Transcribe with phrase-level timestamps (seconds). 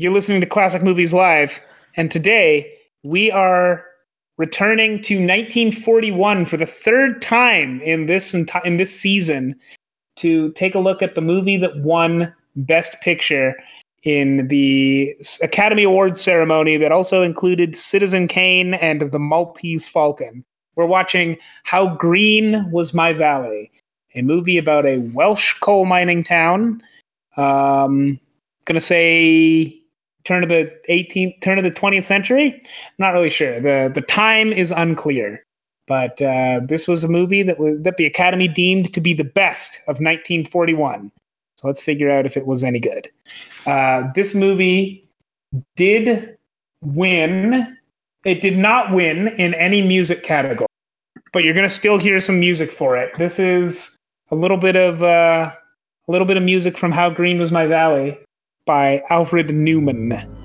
[0.00, 1.60] You're listening to Classic Movies Live,
[1.94, 3.84] and today we are
[4.38, 9.60] returning to 1941 for the third time in this enti- in this season
[10.16, 13.54] to take a look at the movie that won Best Picture
[14.02, 20.46] in the Academy Awards ceremony that also included Citizen Kane and The Maltese Falcon.
[20.76, 23.70] We're watching How Green Was My Valley,
[24.14, 26.82] a movie about a Welsh coal mining town.
[27.36, 28.18] Um,
[28.64, 29.79] gonna say
[30.24, 32.62] turn of the 18th, turn of the 20th century.
[32.98, 33.60] not really sure.
[33.60, 35.44] the The time is unclear.
[35.86, 39.24] But uh, this was a movie that was that the Academy deemed to be the
[39.24, 41.10] best of 1941.
[41.56, 43.08] So let's figure out if it was any good.
[43.66, 45.04] Uh, this movie
[45.74, 46.36] did
[46.80, 47.76] win.
[48.24, 50.68] It did not win in any music category,
[51.32, 53.10] but you're going to still hear some music for it.
[53.18, 53.96] This is
[54.30, 55.52] a little bit of uh,
[56.06, 58.16] a little bit of music from How Green Was My Valley
[58.70, 60.39] by Alfred Newman.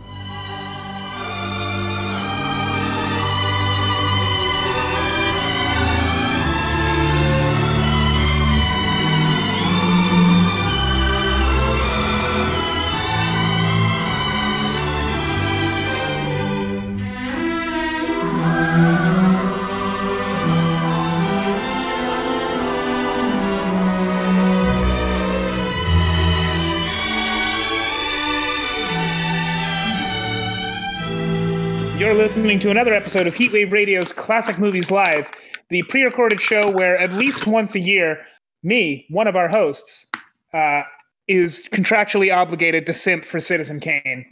[31.97, 35.31] You're listening to another episode of Heatwave Radio's Classic Movies Live,
[35.69, 38.19] the pre recorded show where at least once a year,
[38.63, 40.05] me, one of our hosts,
[40.53, 40.83] uh,
[41.29, 44.25] is contractually obligated to simp for Citizen Kane.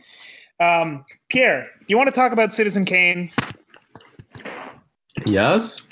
[0.60, 3.32] Um, Pierre, do you want to talk about Citizen Kane?
[5.26, 5.88] Yes,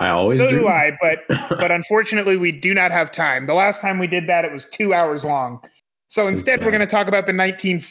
[0.00, 0.60] I always so do.
[0.60, 3.46] do I, but but unfortunately, we do not have time.
[3.46, 5.62] The last time we did that, it was two hours long.
[6.08, 7.82] So instead, we're going to talk about the 19.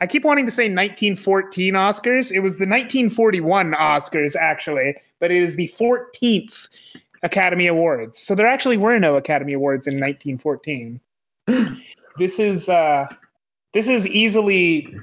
[0.00, 2.30] I keep wanting to say 1914 Oscars.
[2.32, 6.68] It was the 1941 Oscars, actually, but it is the 14th
[7.22, 8.18] Academy Awards.
[8.18, 11.00] So there actually were no Academy Awards in 1914.
[12.18, 13.06] this is uh,
[13.72, 14.94] this is easily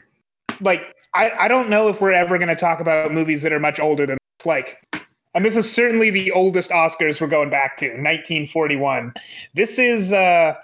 [0.61, 3.59] like I, I don't know if we're ever going to talk about movies that are
[3.59, 4.45] much older than this.
[4.45, 4.87] Like,
[5.35, 9.13] and this is certainly the oldest Oscars we're going back to, 1941.
[9.53, 10.55] This is uh,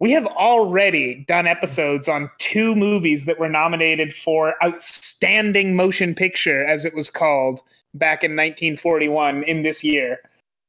[0.00, 6.64] we have already done episodes on two movies that were nominated for outstanding motion picture,
[6.64, 7.60] as it was called
[7.94, 10.18] back in 1941 in this year.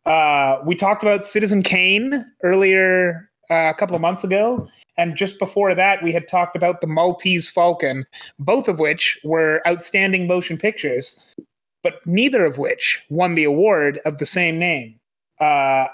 [0.05, 4.67] Uh, we talked about Citizen Kane earlier uh, a couple of months ago.
[4.97, 8.03] And just before that, we had talked about The Maltese Falcon,
[8.37, 11.33] both of which were outstanding motion pictures,
[11.83, 14.99] but neither of which won the award of the same name.
[15.39, 15.87] Uh,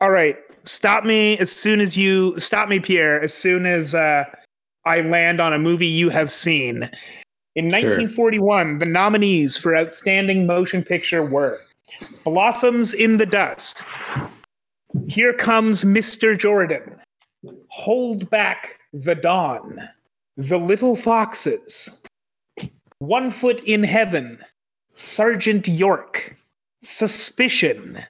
[0.00, 4.24] all right, stop me as soon as you stop me, Pierre, as soon as uh,
[4.84, 6.90] I land on a movie you have seen.
[7.54, 7.80] In Sure.
[7.80, 11.60] 1941, the nominees for Outstanding Motion Picture were
[12.24, 13.84] Blossoms in the Dust,
[15.08, 16.38] Here Comes Mr.
[16.38, 17.00] Jordan,
[17.68, 19.88] Hold Back the Dawn,
[20.36, 22.00] The Little Foxes,
[22.98, 24.38] One Foot in Heaven,
[24.90, 26.36] Sergeant York,
[26.80, 28.04] Suspicion,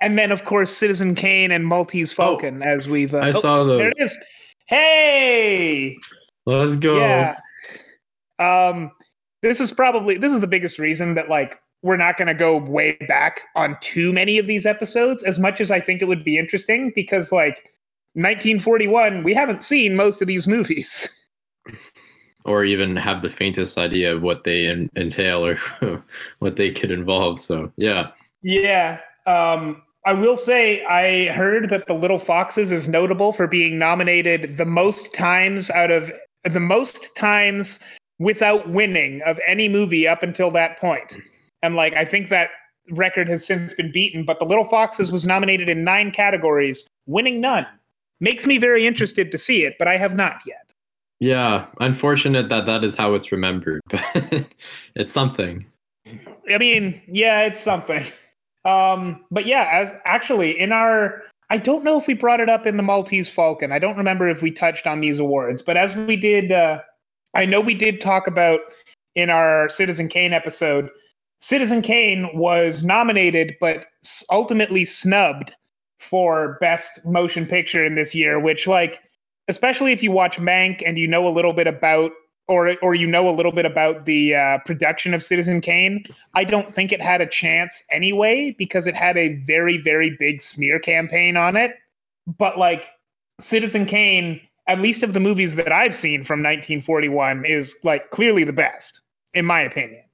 [0.00, 3.14] and then, of course, Citizen Kane and Maltese Falcon, as we've.
[3.14, 3.78] Uh, I oh, saw those.
[3.78, 4.18] There it is.
[4.66, 5.96] Hey!
[6.46, 6.98] Let's go.
[6.98, 7.36] Yeah.
[8.38, 8.92] Um,
[9.42, 12.56] this is probably this is the biggest reason that like we're not going to go
[12.56, 16.24] way back on too many of these episodes as much as I think it would
[16.24, 17.56] be interesting because like
[18.14, 21.08] 1941 we haven't seen most of these movies.
[22.46, 25.56] Or even have the faintest idea of what they en- entail or
[26.38, 27.38] what they could involve.
[27.38, 28.12] So yeah,
[28.42, 29.00] Yeah.
[29.26, 34.56] Um, I will say I heard that The Little Foxes is notable for being nominated
[34.56, 36.10] the most times out of
[36.42, 37.78] the most times
[38.18, 41.16] without winning of any movie up until that point.
[41.62, 42.50] And like I think that
[42.90, 47.40] record has since been beaten, but The Little Foxes was nominated in nine categories, winning
[47.40, 47.64] none.
[48.18, 50.74] Makes me very interested to see it, but I have not yet.
[51.20, 51.66] yeah.
[51.78, 54.44] Unfortunate that that is how it's remembered, but
[54.96, 55.64] it's something.
[56.52, 58.04] I mean, yeah, it's something.
[58.64, 61.22] Um, but yeah, as actually in our
[61.52, 63.72] I don't know if we brought it up in the Maltese Falcon.
[63.72, 66.80] I don't remember if we touched on these awards, but as we did uh
[67.34, 68.60] I know we did talk about
[69.14, 70.90] in our Citizen Kane episode.
[71.38, 73.86] Citizen Kane was nominated but
[74.30, 75.54] ultimately snubbed
[75.98, 79.00] for best motion picture in this year, which like
[79.48, 82.12] especially if you watch Mank and you know a little bit about
[82.50, 86.04] or or you know a little bit about the uh, production of Citizen Kane,
[86.34, 90.42] I don't think it had a chance anyway because it had a very very big
[90.42, 91.76] smear campaign on it.
[92.26, 92.86] But like
[93.40, 98.44] Citizen Kane at least of the movies that I've seen from 1941, is like clearly
[98.44, 99.00] the best,
[99.34, 100.04] in my opinion.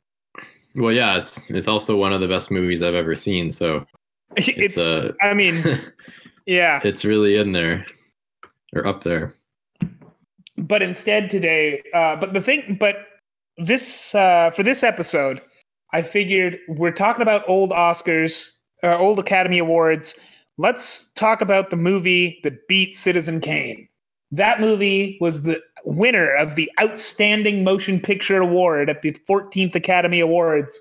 [0.77, 3.51] Well, yeah, it's it's also one of the best movies I've ever seen.
[3.51, 3.85] So
[4.37, 5.63] It's, it's, uh, I mean,
[6.47, 6.81] yeah.
[6.85, 7.87] it's really in there
[8.75, 9.35] or up there.
[10.59, 13.07] But instead today uh but the thing but
[13.59, 15.41] this uh for this episode
[15.93, 20.19] i figured we're talking about old oscars uh, old academy awards.
[20.59, 23.89] Let's talk about the movie that beat citizen kane.
[24.31, 30.21] That movie was the winner of the outstanding motion picture award at the 14th academy
[30.21, 30.81] awards.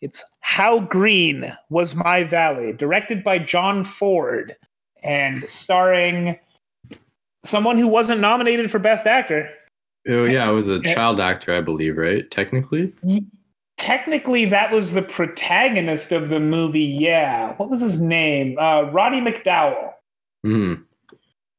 [0.00, 4.54] It's how green was my valley directed by john ford
[5.02, 6.38] and starring
[7.44, 9.48] someone who wasn't nominated for best actor
[10.06, 12.30] Oh yeah, it was a child actor, I believe, right?
[12.30, 12.92] Technically.
[13.78, 19.20] technically that was the protagonist of the movie yeah what was his name uh, roddy
[19.20, 19.92] mcdowall
[20.42, 20.74] hmm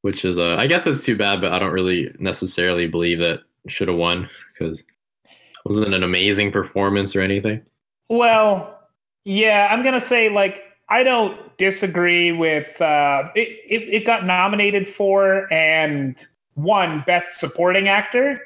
[0.02, 3.40] Which is, uh, I guess it's too bad, but I don't really necessarily believe that
[3.68, 4.82] should have won because
[5.26, 7.64] it wasn't an amazing performance or anything.
[8.10, 8.80] well
[9.24, 14.88] yeah i'm gonna say like i don't disagree with uh, it, it, it got nominated
[14.88, 18.42] for and won best supporting actor.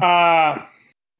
[0.00, 0.58] Uh,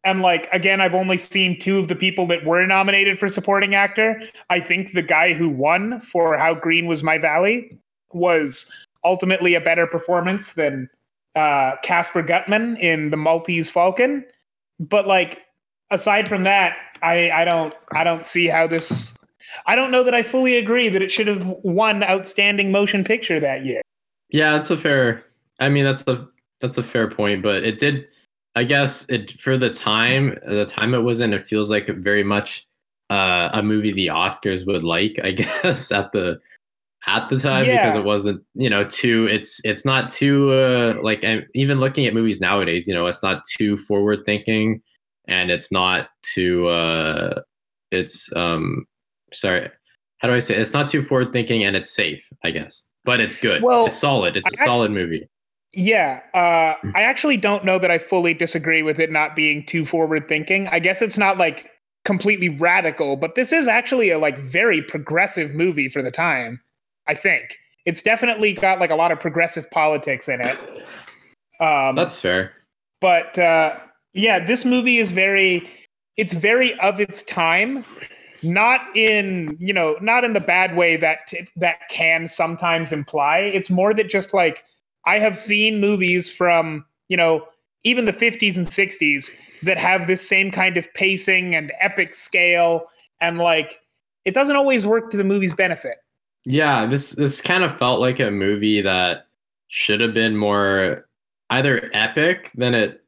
[0.04, 3.74] and like again i've only seen two of the people that were nominated for supporting
[3.74, 4.22] actor.
[4.50, 7.78] I think the guy who won for how green was my valley
[8.12, 8.70] was
[9.04, 10.88] ultimately a better performance than
[11.34, 14.24] uh, kasper gutman in the maltese falcon.
[14.80, 15.42] But like
[15.90, 19.16] aside from that i i don't i don't see how this
[19.66, 23.40] i don't know that i fully agree that it should have won outstanding motion picture
[23.40, 23.80] that year
[24.30, 25.24] Yeah, that's a fair.
[25.60, 26.26] I mean, that's a
[26.60, 28.06] that's a fair point, but it did.
[28.54, 32.24] I guess it for the time, the time it was in, it feels like very
[32.24, 32.66] much
[33.10, 35.18] uh, a movie the Oscars would like.
[35.22, 36.40] I guess at the
[37.06, 37.76] at the time Yeah.
[37.76, 39.28] because it wasn't, you know, too.
[39.30, 43.22] It's it's not too uh, like and even looking at movies nowadays, you know, it's
[43.22, 44.82] not too forward thinking,
[45.28, 46.66] and it's not too.
[46.66, 47.42] Uh,
[47.92, 48.86] it's um
[49.36, 49.68] sorry,
[50.18, 50.54] how do I say?
[50.54, 50.60] It?
[50.60, 52.88] It's not too forward thinking, and it's safe, I guess.
[53.04, 53.62] But it's good.
[53.62, 54.36] Well, it's solid.
[54.36, 55.28] It's a I- solid movie.
[55.78, 59.84] Yeah, uh, I actually don't know that I fully disagree with it not being too
[59.84, 60.68] forward thinking.
[60.68, 61.70] I guess it's not like
[62.06, 66.60] completely radical, but this is actually a like very progressive movie for the time.
[67.08, 70.58] I think it's definitely got like a lot of progressive politics in it.
[71.60, 72.52] Um, That's fair.
[73.00, 73.76] but uh,
[74.14, 75.68] yeah, this movie is very,
[76.16, 77.84] it's very of its time.
[78.42, 83.38] Not in you know, not in the bad way that that can sometimes imply.
[83.38, 84.64] It's more that just like
[85.04, 87.46] I have seen movies from you know
[87.84, 89.30] even the 50s and 60s
[89.62, 92.86] that have this same kind of pacing and epic scale,
[93.20, 93.80] and like
[94.24, 95.98] it doesn't always work to the movie's benefit.
[96.44, 99.26] Yeah, this this kind of felt like a movie that
[99.68, 101.08] should have been more
[101.50, 103.02] either epic than it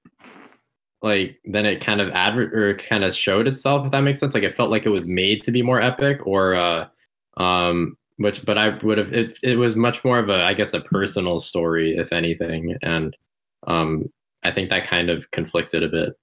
[1.02, 4.34] like then it kind of adver- or kind of showed itself if that makes sense
[4.34, 6.86] like it felt like it was made to be more epic or uh
[7.36, 10.74] um which but i would have it, it was much more of a i guess
[10.74, 13.16] a personal story if anything and
[13.66, 14.10] um
[14.42, 16.14] i think that kind of conflicted a bit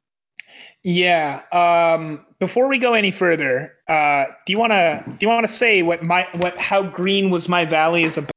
[0.83, 1.41] Yeah.
[1.51, 5.51] Um, before we go any further, uh, do you want to do you want to
[5.51, 8.31] say what my what how green was my valley is about?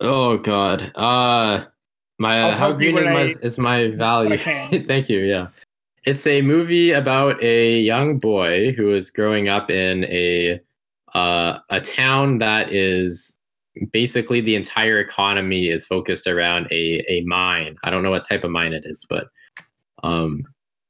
[0.00, 1.64] oh god uh
[2.18, 4.38] my uh, how green is my, I- is my value
[4.86, 5.20] Thank you.
[5.20, 5.48] Yeah.
[6.06, 10.60] It's a movie about a young boy who is growing up in a
[11.14, 13.38] uh, a town that is
[13.92, 17.76] basically the entire economy is focused around a a mine.
[17.84, 19.28] I don't know what type of mine it is, but
[20.02, 20.42] um,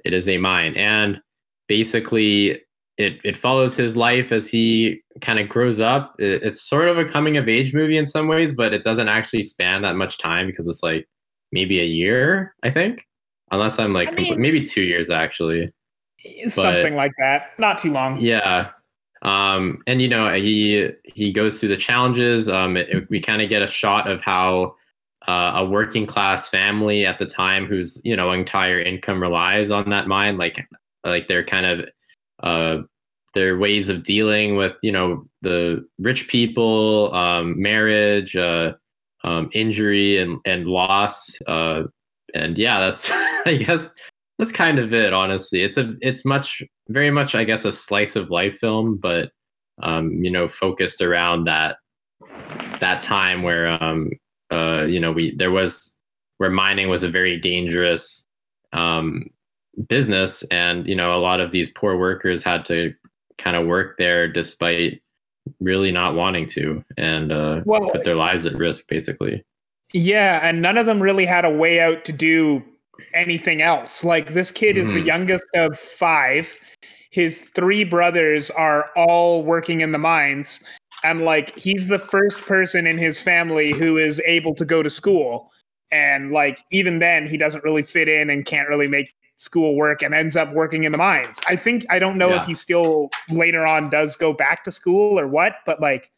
[0.04, 1.20] it is a mine, and
[1.68, 2.60] basically
[2.98, 6.14] it it follows his life as he kind of grows up.
[6.18, 9.08] It- it's sort of a coming of age movie in some ways, but it doesn't
[9.08, 11.06] actually span that much time because it's like
[11.54, 13.06] maybe a year, I think,
[13.50, 15.72] unless I'm like I compl- mean- maybe two years actually.
[16.48, 17.58] Something like that.
[17.58, 18.18] Not too long.
[18.18, 18.70] Yeah.
[19.22, 22.48] Um, and you know he he goes through the challenges.
[22.48, 24.74] Um, it, it- we kind of get a shot of how
[25.26, 29.88] uh, a working class family at the time, whose you know entire income relies on
[29.90, 30.66] that mine, like
[31.04, 31.88] like they're kind of
[32.42, 32.82] uh,
[33.34, 38.74] their ways of dealing with you know the rich people, um, marriage, uh,
[39.24, 41.36] um, injury, and and loss.
[41.46, 41.84] Uh,
[42.34, 43.10] and yeah, that's
[43.46, 43.92] I guess
[44.38, 45.12] that's kind of it.
[45.12, 49.32] Honestly, it's a it's much very much I guess a slice of life film, but
[49.82, 51.78] um, you know focused around that
[52.80, 54.10] that time where um,
[54.50, 55.96] uh, you know we there was
[56.38, 58.26] where mining was a very dangerous
[58.72, 59.24] um,
[59.88, 62.94] business, and you know a lot of these poor workers had to
[63.38, 65.00] kind of work there despite
[65.60, 69.42] really not wanting to and uh, Well, put their lives at risk basically.
[69.92, 72.62] Yeah, and none of them really had a way out to do
[73.12, 74.04] anything else.
[74.04, 75.06] Like this kid is the Mhm.
[75.06, 76.56] youngest of five.
[77.10, 80.64] His three brothers are all working in the mines.
[81.04, 84.90] And like he's the first person in his family who is able to go to
[84.90, 85.52] school.
[85.92, 90.02] And like even then he doesn't really fit in and can't really make school work
[90.02, 91.40] and ends up working in the mines.
[91.48, 95.18] I think I don't know if he still later on does go back to school
[95.18, 96.10] or what, but like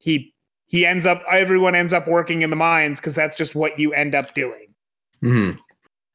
[0.00, 0.32] he
[0.66, 3.92] he ends up everyone ends up working in the mines because that's just what you
[3.92, 4.66] end up doing.
[5.20, 5.50] hmm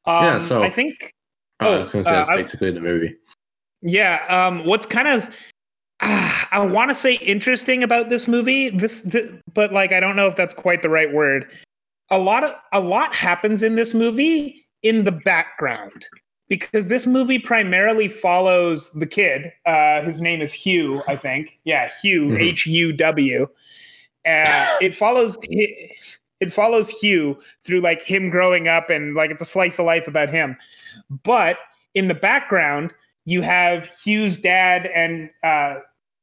[0.06, 1.14] Um, Yeah, so- I think
[1.60, 3.16] Oh, I Oh, was gonna say uh, that's I- basically the movie.
[3.82, 4.24] yeah.
[4.28, 5.28] Um, what's kind of
[6.00, 10.16] ah, I want to say interesting about this movie, this, th- but like I don't
[10.16, 11.50] know if that's quite the right word.
[12.10, 16.06] A lot of a lot happens in this movie in the background
[16.50, 19.50] because this movie primarily follows the kid.
[19.64, 21.58] Uh, his name is Huw, I think.
[21.64, 22.40] Yeah, Huw Mhm.
[22.42, 23.48] H U W.
[24.26, 25.38] Uh, it follows.
[26.40, 30.08] It follows Huw through like him growing up and like it's a slice of life
[30.08, 30.56] about him.
[31.22, 31.58] But
[31.94, 32.92] in the background,
[33.26, 35.76] you have Huw's dad and uh,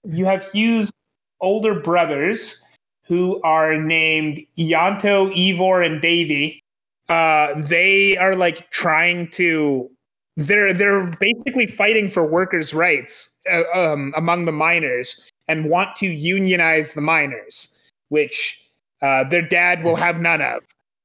[0.04, 0.92] you have Huw's
[1.40, 2.64] older brothers
[3.04, 6.62] who are named Ianto, Ivor, and Davy.
[7.10, 9.90] Uh, they are like trying to.
[10.38, 16.08] They're they're basically fighting for workers' rights uh, um, among the miners and want to
[16.08, 17.78] unionize the miners,
[18.10, 18.62] which
[19.02, 20.62] uh, their dad will have none of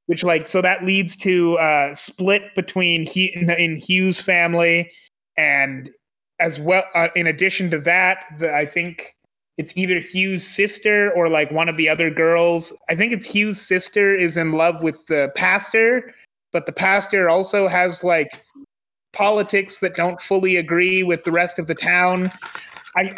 [0.07, 4.91] which like so that leads to uh split between Huw, in Huw's family
[5.37, 5.89] and
[6.39, 9.15] as well uh, in addition to that the, I think
[9.57, 12.75] it's either Huw's sister or like one of the other girls.
[12.89, 16.13] I think it's Huw's sister is in love with the pastor
[16.51, 18.43] but the pastor also has like
[19.13, 22.29] politics that don't fully agree with the rest of the town
[22.95, 23.15] I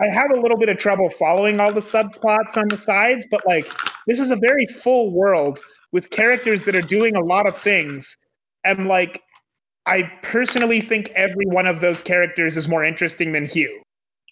[0.00, 3.40] I have a little bit of trouble following all the subplots on the sides but
[3.46, 3.66] like
[4.06, 5.60] this is a very full world
[5.92, 8.16] with characters that are doing a lot of things
[8.64, 9.22] and like
[9.86, 13.68] i personally think every one of those characters is more interesting than huw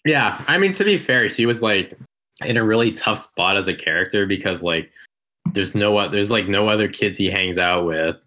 [0.05, 1.93] Yeah, I mean to be fair, he was like
[2.43, 4.91] in a really tough spot as a character because like
[5.53, 8.17] there's no there's like no other kids he hangs out with.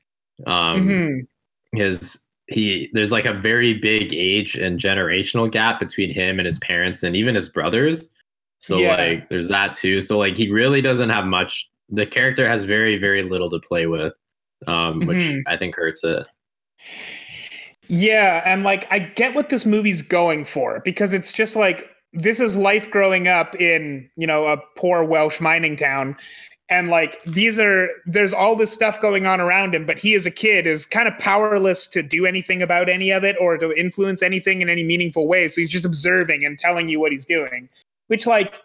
[0.46, 1.26] Um Mhm.
[1.74, 6.58] his he there's like a very big age and generational gap between him and his
[6.58, 8.14] parents and even his brothers.
[8.58, 8.96] So Yeah.
[8.96, 10.00] like there's that too.
[10.00, 13.86] So like he really doesn't have much the character has very very little to play
[13.86, 14.12] with.
[14.66, 15.42] Um which Mhm.
[15.46, 16.26] I think hurts it.
[17.88, 22.40] yeah and like i get what this movie's going for because it's just like this
[22.40, 26.16] is life growing up in you know a poor welsh mining town
[26.70, 30.24] and like these are there's all this stuff going on around him but he as
[30.24, 33.72] a kid is kind of powerless to do anything about any of it or to
[33.72, 35.46] influence anything in any meaningful way.
[35.48, 37.68] So he's just observing and telling you what he's doing
[38.06, 38.60] which like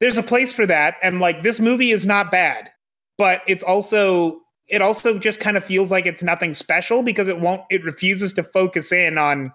[0.00, 0.96] there's a place for that.
[1.02, 2.70] And like this movie is not bad
[3.16, 7.40] but it's also it also just kind of feels like it's nothing special because it
[7.40, 9.52] won't it refuses to focus in on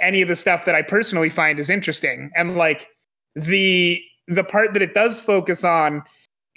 [0.00, 2.30] any of the stuff that I personally find is interesting.
[2.36, 2.88] And like
[3.34, 6.02] the the part that it does focus on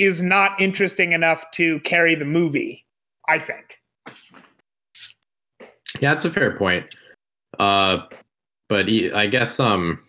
[0.01, 2.85] is not interesting enough to carry the movie
[3.27, 3.79] I think
[5.99, 6.95] Yeah, that's a fair point.
[7.59, 8.03] Uh,
[8.69, 9.99] but I guess um,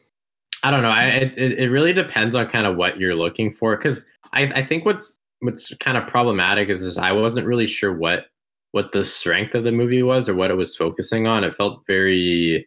[0.63, 0.91] I don't know.
[0.91, 4.63] I it, it really depends on kind of what you're looking for because I I
[4.63, 8.27] think what's what's kind of problematic is just I wasn't really sure what
[8.71, 11.45] what the strength of the movie was or what it was focusing on.
[11.45, 12.67] It felt very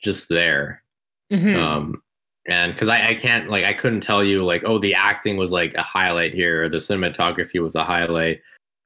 [0.00, 0.80] just there.
[1.30, 1.56] Mhm.
[1.56, 2.02] Um,
[2.46, 5.50] and because I, I can't like I couldn't tell you like oh the acting was
[5.52, 8.40] like a highlight here or the cinematography was a highlight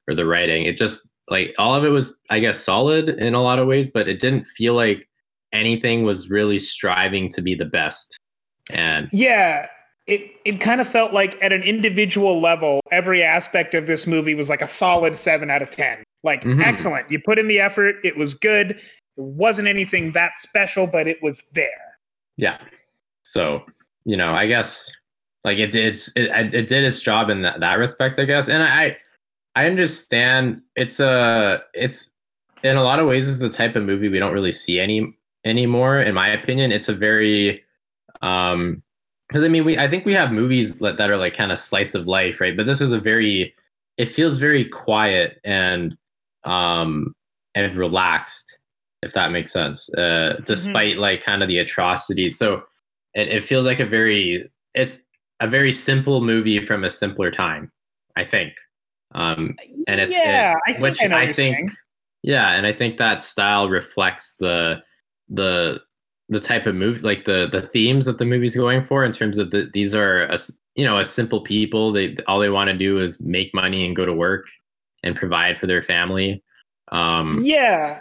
[0.08, 0.64] or the writing.
[0.64, 3.90] It just like all of it was I guess solid in a lot of ways,
[3.90, 5.08] but it didn't feel like
[5.52, 8.16] anything was really striving to be the best.
[8.72, 9.66] And Yeah,
[10.06, 14.34] it it kind of felt like at an individual level, every aspect of this movie
[14.34, 16.02] was like a solid seven out of ten.
[16.22, 16.62] Like Mhm.
[16.64, 17.10] excellent.
[17.10, 17.96] You put in the effort.
[18.04, 18.72] It was good.
[18.72, 18.80] It
[19.16, 21.66] wasn't anything that special, but it was there.
[22.36, 22.58] yeah,
[23.28, 23.62] so
[24.04, 24.90] you know I guess
[25.44, 28.48] like it did it, it did its job in that, that respect I guess.
[28.48, 28.96] And I
[29.54, 32.10] I understand it's a it's
[32.62, 35.14] in a lot of ways is the type of movie we don't really see any
[35.44, 36.72] anymore in my opinion.
[36.72, 37.62] It's a very
[38.22, 38.82] um
[39.28, 41.58] because i mean we i think we have movies that, that are like kind of
[41.58, 42.56] slice of life right?
[42.56, 43.54] But this is a very
[43.98, 45.96] it feels very quiet and
[46.44, 47.14] um
[47.54, 48.58] and relaxed
[49.02, 52.38] if that makes sense uh despite like kind of the atrocities.
[52.38, 52.64] So
[53.14, 55.00] it, it feels like a very it's
[55.40, 57.70] a very simple movie from a simpler time
[58.16, 58.52] i think
[59.14, 61.70] um and it's yeah, it- I think which I I think saying.
[62.22, 64.82] yeah, and I think that style reflects the
[65.30, 65.80] the
[66.28, 69.02] the type of movie, like the the themes that the movie's going for.
[69.04, 70.38] In terms of the these are a
[70.74, 71.90] you know a simple people.
[71.90, 74.46] They all they want to do is make money and go to work,
[75.02, 76.42] and provide for their family.
[76.92, 78.00] Um, yeah,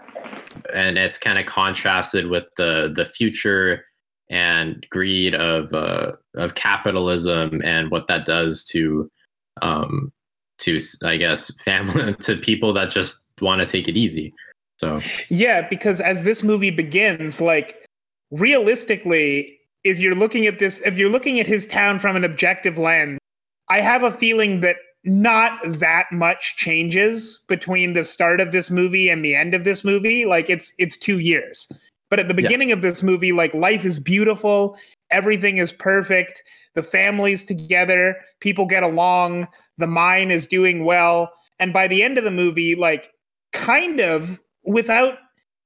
[0.74, 3.86] and it's kind of contrasted with the the future
[4.30, 9.10] and greed of uh, of capitalism and what that does to
[9.62, 10.12] um,
[10.60, 14.34] to I guess family to people that just want to take it easy.
[14.80, 17.86] So yeah, because as this movie begins, like
[18.32, 22.78] realistically, if you're looking at this, if you're looking at his town from an objective
[22.78, 23.20] lens,
[23.70, 29.10] I have a feeling that not that much changes between the start of this movie
[29.10, 30.26] and the end of this movie.
[30.26, 31.72] Like it's it's two years.
[32.10, 32.76] But at the beginning yeah.
[32.76, 34.78] of this movie, like life is beautiful,
[35.12, 36.42] everything is perfect,
[36.74, 39.48] the family's together, people get along,
[39.78, 41.32] the mine is doing well.
[41.60, 43.12] And by the end of the movie, like
[43.52, 45.18] kind of without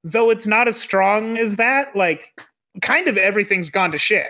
[0.04, 2.32] though it's not as strong as that, like
[2.80, 4.28] kind of everything's gone to shit.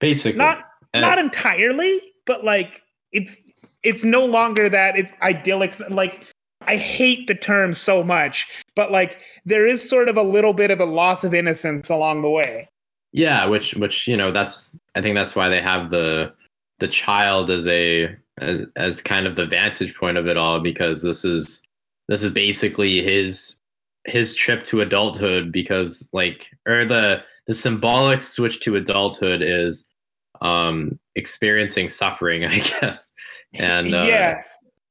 [0.00, 0.38] Basically.
[0.38, 3.42] Not uh, not entirely, but like it's
[3.82, 6.26] it's no longer that it's idyllic like
[6.62, 8.48] I hate the term so much,
[8.78, 12.22] but like there is sort of a little bit of a loss of innocence along
[12.22, 12.68] the way.
[13.10, 16.32] Yeah, which which you know that's I think that's why they have the
[16.78, 21.02] the child as a as as kind of the vantage point of it all because
[21.02, 21.60] this is
[22.06, 23.58] this is basically his
[24.04, 29.90] his trip to adulthood because like or the the symbolic switch to adulthood is
[30.40, 33.12] um experiencing suffering i guess
[33.54, 34.40] and uh, yeah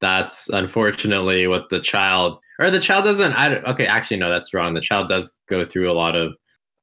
[0.02, 4.54] that's unfortunately what the child or the child doesn't i don't, okay actually no that's
[4.54, 4.74] wrong.
[4.74, 6.34] The child does go through a lot of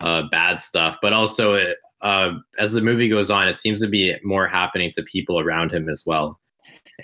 [0.01, 3.89] uh, bad stuff but also it, uh, as the movie goes on it seems to
[3.89, 6.41] be more happening to people around him as well.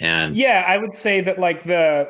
[0.01, 2.09] And yeah i would say that like the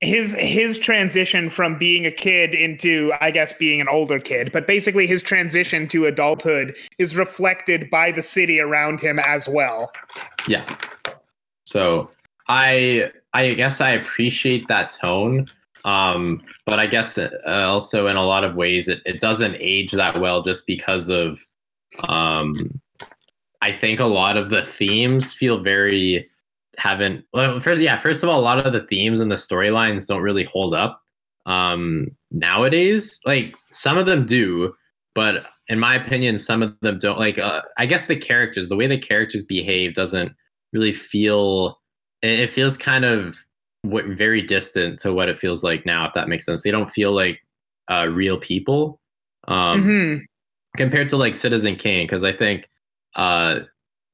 [0.00, 4.66] his his transition from being a kid into i guess being an older kid but
[4.66, 9.90] basically his transition to adulthood is reflected by the city around him as well.
[10.46, 10.64] Yeah.
[11.64, 12.10] So
[12.46, 15.46] i i guess i appreciate that tone
[15.84, 19.92] um but i guess uh, also in a lot of ways it, it doesn't age
[19.92, 21.38] that well just because of
[22.08, 22.54] um
[23.62, 26.28] i think a lot of the themes feel very
[26.76, 30.06] haven't well first yeah first of all a lot of the themes and the storylines
[30.06, 31.02] don't really hold up
[31.46, 33.20] um nowadays.
[33.24, 34.74] Like some of them do
[35.14, 37.18] but in my opinion some of them don't.
[37.18, 40.32] Like uh, i guess the characters the way the characters behave doesn't
[40.72, 41.80] really feel
[42.22, 43.38] it feels kind of
[43.82, 46.90] what very distant to what it feels like now if that makes sense they don't
[46.90, 47.40] feel like
[47.88, 49.00] uh real people
[49.46, 50.24] um mm-hmm.
[50.76, 52.68] compared to like citizen kane because i think
[53.14, 53.60] uh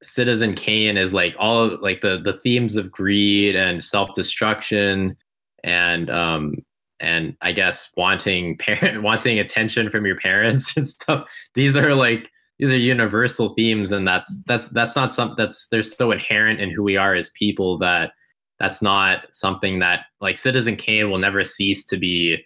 [0.03, 5.17] Citizen Kane is like all like the the themes of greed and self destruction
[5.63, 6.55] and um
[6.99, 11.27] and I guess wanting parent wanting attention from your parents and stuff.
[11.55, 15.95] These are like these are universal themes, and that's that's that's not something that's there's
[15.95, 18.13] so inherent in who we are as people that
[18.59, 22.37] that's not something that like Citizen Kane will never cease to be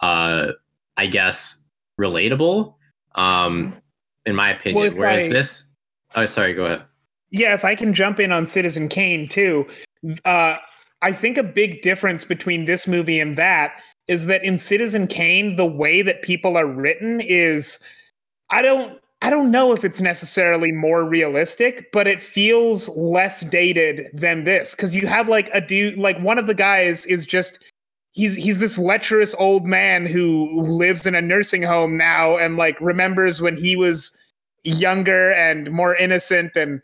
[0.00, 0.52] uh
[0.96, 1.62] I guess
[2.00, 2.74] relatable
[3.14, 3.74] um
[4.26, 4.92] in my opinion.
[4.92, 5.66] Well, Whereas I, this
[6.16, 6.82] oh sorry, go ahead.
[7.30, 9.66] Yeah, if I can jump in on Citizen Kane too,
[10.24, 10.56] uh,
[11.02, 13.72] I think a big difference between this movie and that
[14.08, 17.78] is that in Citizen Kane, the way that people are written is,
[18.50, 19.00] I don't.
[19.24, 24.74] I don't know if it's necessarily more realistic, but it feels less dated than this
[24.74, 27.58] because you have like a dude, like one of the guys is just
[28.12, 32.78] he's he's this lecherous old man who lives in a nursing home now and like
[32.82, 34.14] remembers when he was
[34.62, 36.82] younger and more innocent and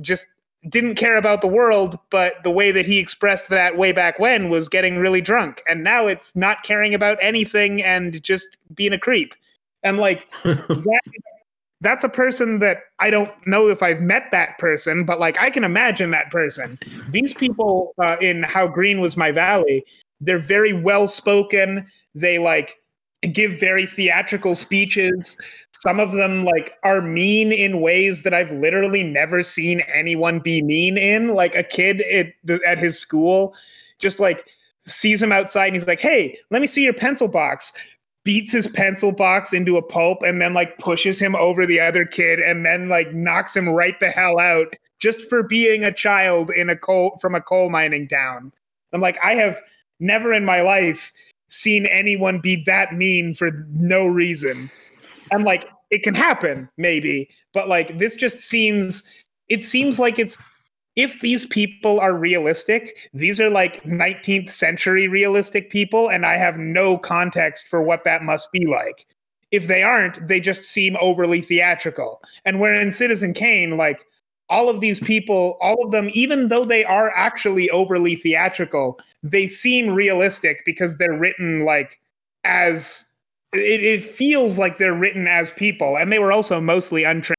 [0.00, 0.24] just
[0.70, 4.48] didn't care about the world, but the way that he expressed that way back when
[4.48, 5.60] was getting really drunk.
[5.68, 9.34] And now it's not caring about anything and just being a creep.
[9.82, 11.00] And like that,
[11.82, 15.50] that's a person that I don't know if I've met that person, but like I
[15.50, 16.78] can imagine that person.
[17.10, 19.84] These people uh, in How Green Was My Valley,
[20.20, 21.86] they're very well spoken.
[22.14, 22.76] They like
[23.32, 25.36] give very theatrical speeches
[25.82, 30.62] some of them like are mean in ways that I've literally never seen anyone be
[30.62, 31.34] mean in.
[31.34, 33.52] Like a kid at, at his school
[33.98, 34.48] just like
[34.86, 37.72] sees him outside and he's like, "Hey, let me see your pencil box."
[38.24, 42.04] Beats his pencil box into a pulp and then like pushes him over the other
[42.04, 46.50] kid and then like knocks him right the hell out just for being a child
[46.50, 48.52] in a coal from a coal mining town.
[48.92, 49.60] I'm like, I have
[49.98, 51.12] never in my life
[51.48, 54.70] seen anyone be that mean for no reason.
[55.32, 59.02] I'm like, it can happen, maybe, but like this just seems,
[59.48, 60.38] it seems like it's,
[60.96, 66.58] if these people are realistic, these are like 19th century realistic people, and I have
[66.58, 69.06] no context for what that must be like.
[69.50, 72.22] If they aren't, they just seem overly theatrical.
[72.44, 74.04] And where in Citizen Kane, like,
[74.48, 79.46] all of these people, all of them, even though they are actually overly theatrical, they
[79.46, 81.98] seem realistic because they're written like
[82.44, 83.08] as
[83.54, 87.36] it, it feels like they're written as people, and they were also mostly untrained,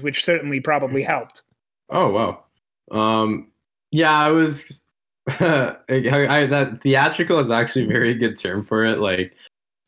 [0.00, 1.42] which certainly probably helped.
[1.90, 2.42] Oh wow.
[2.90, 3.48] Um,
[3.90, 4.82] yeah, I was.
[5.28, 9.00] I, I, that theatrical is actually a very good term for it.
[9.00, 9.34] Like,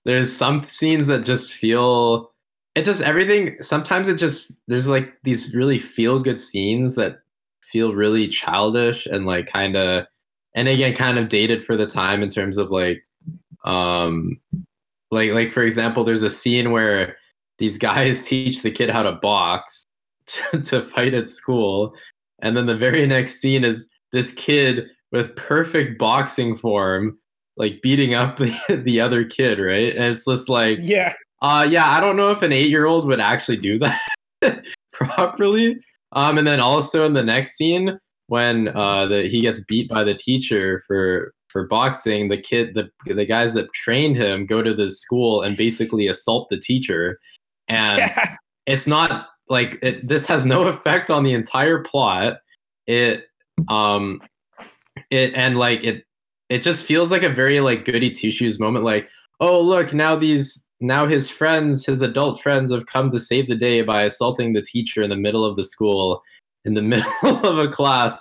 [0.04, 2.32] there's some scenes that just feel.
[2.74, 3.61] It just everything.
[3.62, 7.20] Sometimes it just there's like these really feel good scenes that
[7.62, 10.06] feel really childish and like kind of,
[10.54, 13.04] and again, kind of dated for the time in terms of like,
[13.64, 14.40] um,
[15.11, 17.16] like like for example, there's a scene where
[17.58, 19.84] these guys teach the kid how to box
[20.26, 21.94] to, to fight at school,
[22.40, 27.18] and then the very next scene is this kid with perfect boxing form,
[27.57, 29.94] like beating up the, the other kid, right?
[29.94, 33.07] And it's just like, yeah, uh, yeah, I don't know if an eight year old
[33.07, 35.79] would actually do that properly.
[36.12, 37.98] Um, and then also in the next scene,
[38.29, 42.90] when uh, the, he gets beat by the teacher for for boxing, the kid, the
[43.07, 47.18] the guys that trained him go to the school and basically assault the teacher,
[47.68, 48.37] and yeah.
[48.66, 52.38] it's not like it, this has no effect on the entire plot.
[52.87, 53.24] It
[53.68, 54.20] um
[55.11, 56.04] it and like it
[56.48, 58.84] it just feels like a very like goody two shoes moment.
[58.84, 59.08] Like
[59.40, 63.56] oh look now these now his friends his adult friends have come to save the
[63.56, 66.22] day by assaulting the teacher in the middle of the school
[66.64, 66.82] in the
[67.22, 68.20] middle of a class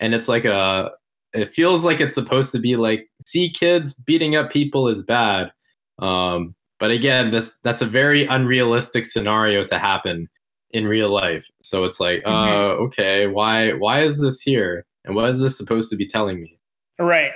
[0.00, 0.90] and it's like a
[1.34, 5.50] it feels like it's supposed to be like see kids beating up people is bad
[5.98, 10.28] um but again this that's a very unrealistic scenario to happen
[10.70, 11.50] in real life.
[11.62, 12.30] So it's like, mm-hmm.
[12.30, 14.84] uh, okay, why why is this here?
[15.04, 16.58] And what is this supposed to be telling me?
[16.98, 17.32] Right.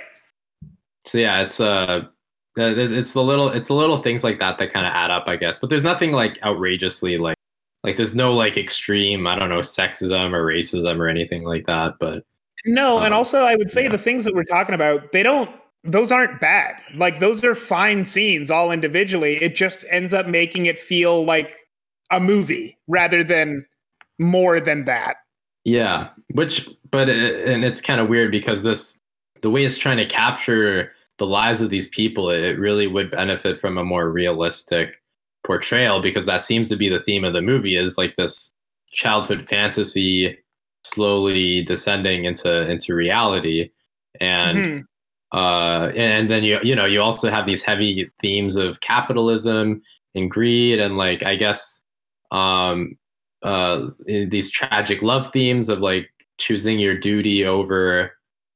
[1.05, 2.03] So yeah, it's uh
[2.55, 5.37] it's the little it's the little things like that that kind of add up, I
[5.37, 5.59] guess.
[5.59, 7.37] But there's nothing like outrageously like
[7.83, 11.95] like there's no like extreme, I don't know, sexism or racism or anything like that.
[11.99, 12.23] But
[12.65, 13.89] no, um, and also I would say yeah.
[13.89, 15.49] the things that we're talking about, they don't
[15.83, 16.81] those aren't bad.
[16.95, 19.35] Like those are fine scenes all individually.
[19.41, 21.53] It just ends up making it feel like
[22.13, 23.65] a movie rather than
[24.19, 25.17] more than that.
[25.65, 28.99] Yeah, which but it, and it's kind of weird because this
[29.41, 33.59] the way it's trying to capture the lives of these people, it really would benefit
[33.59, 35.01] from a more realistic
[35.45, 38.53] portrayal because that seems to be the theme of the movie is like this
[38.91, 40.37] childhood fantasy
[40.85, 43.69] slowly descending into into reality
[44.19, 45.37] and mm-hmm.
[45.37, 49.81] uh and then you you know you also have these heavy themes of capitalism
[50.15, 51.82] and greed and like i guess
[52.33, 52.97] um,
[53.43, 58.11] uh, these tragic love themes of like choosing your duty over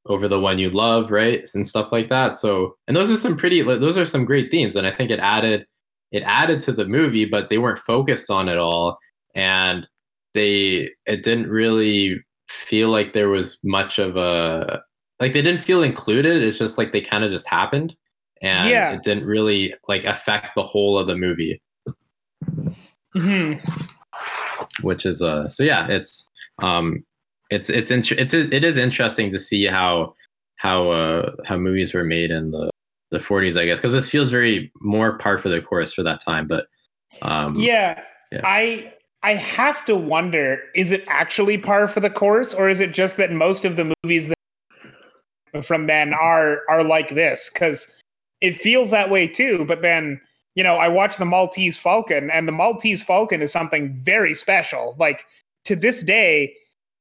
[0.08, 2.38] over the one you love, right, and stuff like that.
[2.38, 5.20] So, and those are some pretty, those are some great themes, and I think it
[5.20, 5.66] added
[6.12, 8.98] it added to the movie, but they weren't focused on it all,
[9.36, 9.88] and
[10.34, 14.82] they it didn't really feel like there was much of a
[15.20, 16.42] like they didn't feel included.
[16.42, 17.96] It's just like they kind of just happened,
[18.42, 18.94] and yeah.
[18.94, 21.62] it didn't really like affect the whole of the movie.
[23.18, 24.86] Mm-hmm.
[24.86, 26.28] Which is uh so yeah, it's
[26.62, 27.04] um
[27.50, 30.14] it's it's int- it's it is interesting to see how
[30.58, 32.70] how uh how movies were made in the
[33.12, 36.20] the 40s I guess because this feels very more par for the course for that
[36.20, 36.68] time but
[37.22, 38.02] um yeah,
[38.32, 38.42] yeah.
[38.44, 42.92] I I have to wonder is it actually par for the course or is it
[42.92, 48.02] just that most of the movies that from then are are like this cuz
[48.42, 50.20] it feels that way too but then
[50.58, 54.96] you know, I watched the Maltese Falcon, and the Maltese Falcon is something very special.
[54.98, 55.24] Like
[55.66, 56.56] to this day,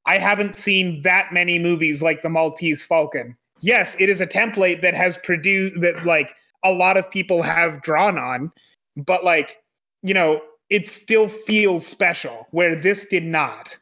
[0.05, 3.35] I haven't seen that many movies like the Maltese Falcon.
[3.63, 7.81] Yes, it is a template that has produced that like a lot of people have
[7.81, 8.53] drawn on,
[8.95, 9.57] but like,
[10.03, 13.79] you know, it still feels special where this did not.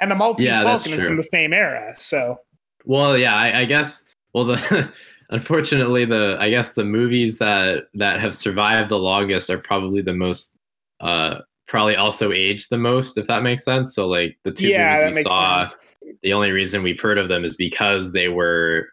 [0.00, 2.38] And the Maltese yeah, Falcon is from the same era, so.
[2.84, 4.04] Well, yeah, I, I guess.
[4.32, 4.92] Well, the
[5.30, 10.14] unfortunately the i guess the movies that that have survived the longest are probably the
[10.14, 10.56] most
[11.00, 15.00] uh probably also aged the most if that makes sense so like the two yeah,
[15.00, 15.82] movies we saw sense.
[16.22, 18.88] the only reason we've heard of them is because they were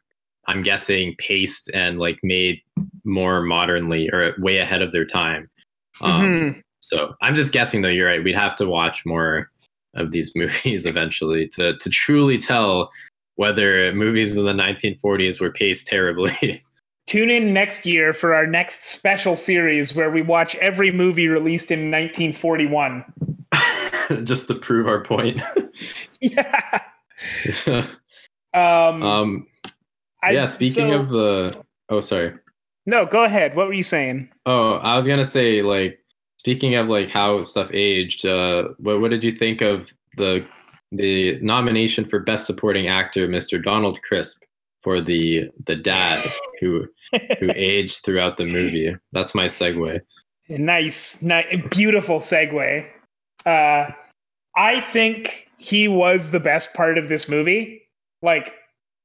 [0.48, 2.60] i'm guessing paced and like made
[3.06, 5.50] more modernly or way ahead of their time
[6.02, 6.60] um mm-hmm.
[6.80, 9.50] so i'm just guessing though you're right we'd have to watch more
[9.94, 12.92] of these movies eventually to to truly tell
[13.36, 16.64] whether movies in the 1940s were paced terribly.
[17.08, 21.70] Tune in next year for our next special series where we watch every movie released
[21.70, 23.06] in 1941.
[24.24, 25.40] Just to prove our point.
[26.22, 26.80] yeah.
[28.54, 29.48] um, um,
[30.24, 31.64] I, yeah, speaking so, of the.
[31.90, 32.34] Oh, sorry.
[32.88, 33.56] No, go ahead.
[33.56, 34.30] What were you saying?
[34.48, 36.00] Oh, I was going to say, like,
[36.38, 40.46] speaking of like how stuff aged, uh, what, what did you think of the
[40.98, 43.62] the nomination for Best Supporting Actor, Mr.
[43.62, 44.44] Donald Crisp,
[44.82, 46.24] for the the dad
[46.60, 46.88] who
[47.40, 48.96] who aged throughout the movie.
[49.12, 50.00] That's my segue.
[50.50, 52.88] Nice, nice, beautiful segue.
[53.46, 53.92] Uh,
[54.56, 57.82] I think he was the best part of this movie.
[58.22, 58.54] Like,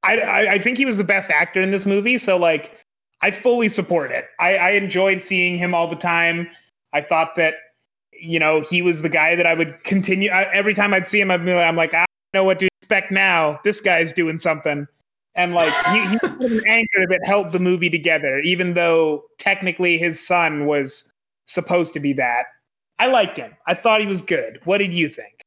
[0.03, 2.17] I, I, I think he was the best actor in this movie.
[2.17, 2.77] So, like,
[3.21, 4.25] I fully support it.
[4.39, 6.47] I, I enjoyed seeing him all the time.
[6.93, 7.55] I thought that,
[8.21, 10.29] you know, he was the guy that I would continue.
[10.29, 12.67] I, every time I'd see him, I'd be like, I'm like, I know what to
[12.81, 13.59] expect now.
[13.63, 14.87] This guy's doing something.
[15.35, 19.97] And like, he, he was an anchor that held the movie together, even though technically
[19.97, 21.09] his son was
[21.45, 22.43] supposed to be that.
[22.99, 23.53] I liked him.
[23.65, 24.59] I thought he was good.
[24.65, 25.41] What did you think?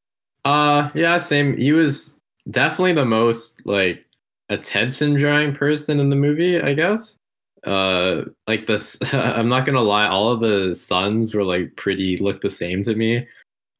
[0.44, 1.56] Uh, yeah, same.
[1.56, 2.18] He was
[2.50, 4.04] definitely the most like
[4.48, 7.16] attention drawing person in the movie, I guess.
[7.64, 12.40] Uh, like this, I'm not gonna lie, all of the sons were like pretty look
[12.40, 13.26] the same to me.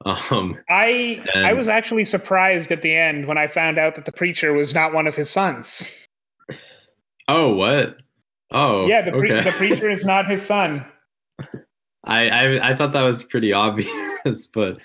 [0.05, 4.05] Um, I and, I was actually surprised at the end when I found out that
[4.05, 5.91] the preacher was not one of his sons.
[7.27, 7.99] Oh, what?
[8.51, 9.51] Oh, yeah, the pre- okay.
[9.51, 10.85] the preacher is not his son.
[12.07, 14.79] I, I I thought that was pretty obvious, but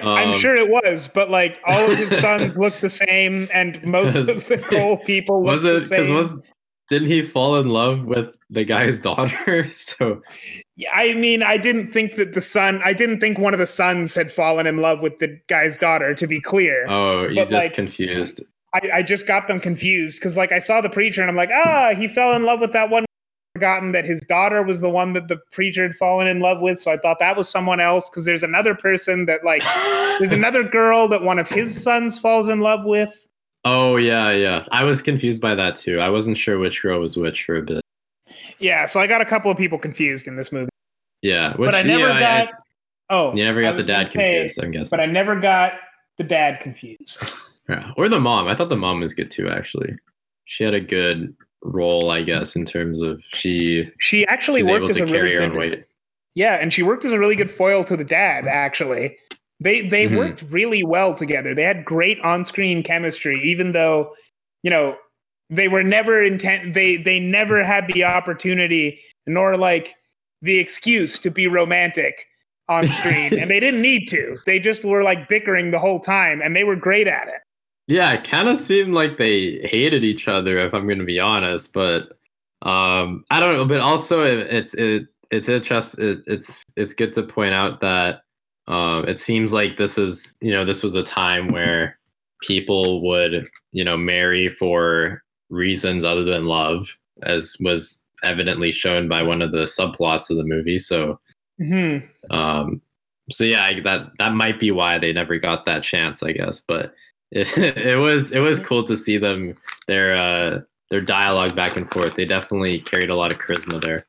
[0.00, 1.08] um, I, am sure it was.
[1.08, 5.42] But like all of his sons looked the same, and most of the coal people
[5.42, 6.14] was it, same.
[6.14, 6.34] Was
[6.88, 9.70] didn't he fall in love with the guy's daughter?
[9.72, 10.22] So
[10.76, 12.80] yeah, I mean, I didn't think that the son.
[12.84, 16.14] I didn't think one of the sons had fallen in love with the guy's daughter.
[16.14, 16.86] To be clear.
[16.88, 18.42] Oh, you just like, confused.
[18.74, 21.50] I, I just got them confused because like I saw the preacher and I'm like,
[21.52, 23.04] ah, he fell in love with that one
[23.54, 26.80] forgotten that his daughter was the one that the preacher had fallen in love with.
[26.80, 29.62] So I thought that was someone else because there's another person that like
[30.18, 33.26] there's another girl that one of his sons falls in love with.
[33.64, 34.64] Oh yeah, yeah.
[34.72, 36.00] I was confused by that too.
[36.00, 37.82] I wasn't sure which girl was which for a bit.
[38.62, 40.70] Yeah, so I got a couple of people confused in this movie.
[41.20, 42.48] Yeah, which, but I never yeah, got.
[42.48, 42.50] I, I,
[43.10, 44.62] oh, you never got the dad confused.
[44.62, 45.74] I'm guessing, but I never got
[46.18, 47.24] the dad confused.
[47.68, 48.48] Yeah, or the mom.
[48.48, 49.48] I thought the mom was good too.
[49.48, 49.94] Actually,
[50.46, 54.98] she had a good role, I guess, in terms of she she actually worked as
[54.98, 55.84] a really good, weight.
[56.34, 58.48] Yeah, and she worked as a really good foil to the dad.
[58.48, 59.16] Actually,
[59.60, 60.16] they they mm-hmm.
[60.16, 61.54] worked really well together.
[61.54, 64.12] They had great on screen chemistry, even though
[64.64, 64.96] you know
[65.52, 66.72] they were never intent.
[66.72, 69.94] They they never had the opportunity nor like
[70.40, 72.26] the excuse to be romantic
[72.68, 74.38] on screen, and they didn't need to.
[74.46, 77.40] They just were like bickering the whole time, and they were great at it.
[77.86, 81.20] Yeah, it kind of seemed like they hated each other, if I'm going to be
[81.20, 81.74] honest.
[81.74, 82.16] But
[82.62, 83.66] um, I don't know.
[83.66, 86.08] But also, it, it's it it's interesting.
[86.08, 88.22] It, it's it's good to point out that
[88.68, 91.98] um, it seems like this is you know this was a time where
[92.40, 99.22] people would you know marry for reasons other than love, as was evidently shown by
[99.22, 100.78] one of the subplots of the movie.
[100.78, 101.20] So,
[101.60, 102.06] mm-hmm.
[102.34, 102.80] um,
[103.30, 106.60] so yeah, that that might be why they never got that chance, I guess.
[106.60, 106.94] But
[107.30, 109.54] it, it was it was cool to see them
[109.86, 110.60] their uh,
[110.90, 112.16] their dialogue back and forth.
[112.16, 114.00] They definitely carried a lot of charisma there.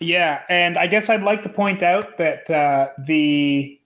[0.00, 3.80] Yeah, and I guess I'd like to point out that uh, the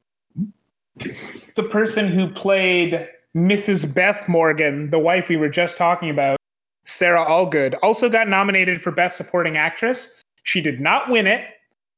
[1.54, 3.94] the person who played Mrs.
[3.94, 6.38] Beth Morgan, the wife we were just talking about,
[6.84, 10.20] Sara Allgood, also got nominated for Best Supporting Actress.
[10.42, 11.44] She did not win it,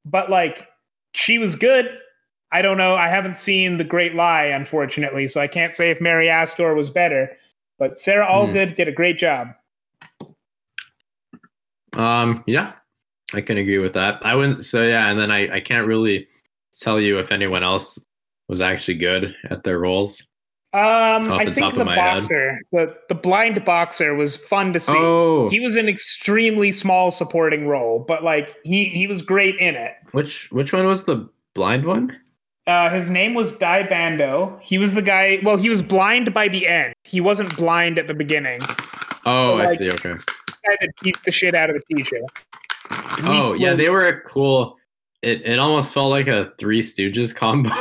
[0.05, 0.69] but like
[1.13, 1.89] she was good.
[2.53, 2.95] I don't know.
[2.95, 6.91] I haven't seen The Great Lie, unfortunately, so I can't say if Mary Astor was
[6.91, 7.37] better.
[7.79, 8.33] But Sara hmm.
[8.33, 8.77] Allgood mm.
[8.77, 9.49] did a great job.
[11.95, 12.73] Um, yeah,
[13.33, 14.25] I can agree with that.
[14.25, 14.65] I wouldn't.
[14.65, 16.29] So yeah, and then I I can't really
[16.79, 17.99] tell you if anyone else
[18.49, 20.30] was actually good at their roles.
[20.73, 22.61] Um, I think the boxer, head.
[22.71, 24.95] the the blind boxer, was fun to see.
[24.95, 25.49] Oh.
[25.49, 29.95] He was an extremely small supporting role, but like he he was great in it.
[30.13, 32.17] Which which one was the blind one?
[32.69, 34.61] Uh, his name was Dai Bando.
[34.63, 35.41] He was the guy.
[35.43, 36.95] Well, he was blind by the end.
[37.03, 38.61] He wasn't blind at the beginning.
[39.27, 39.91] Oh, like, I see.
[39.91, 40.13] Okay.
[40.13, 42.21] Guy that beat the shit out of the teacher.
[43.25, 44.77] Oh yeah, they were a cool.
[45.23, 47.71] It it almost felt like a Three Stooges combo.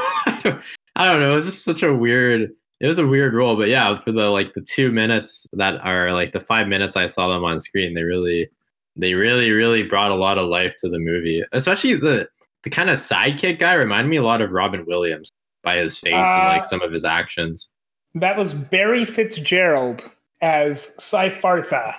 [0.95, 1.31] I don't know.
[1.31, 2.51] It was just such a weird.
[2.79, 6.13] It was a weird role, but yeah, for the like the two minutes that are
[6.13, 8.49] like the five minutes I saw them on screen, they really,
[8.95, 11.43] they really, really brought a lot of life to the movie.
[11.51, 12.29] Especially the
[12.63, 15.29] the kind of sidekick guy reminded me a lot of Robin Williams
[15.63, 17.71] by his face uh, and like uh, some of his actions.
[18.15, 20.09] That was Barry Fitzgerald
[20.41, 21.93] as Cyfartha,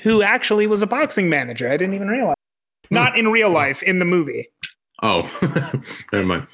[0.00, 1.68] who actually was a boxing manager.
[1.68, 2.36] I didn't even realize.
[2.88, 2.94] Hmm.
[2.94, 4.48] Not in real life, in the movie.
[5.02, 5.22] Oh,
[6.12, 6.46] never mind.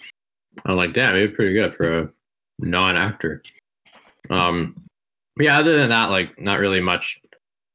[0.67, 2.11] I'm like, damn, he was pretty good for a
[2.59, 3.43] non-actor.
[4.31, 4.77] Um,
[5.39, 5.59] yeah.
[5.59, 7.21] Other than that, like, not really much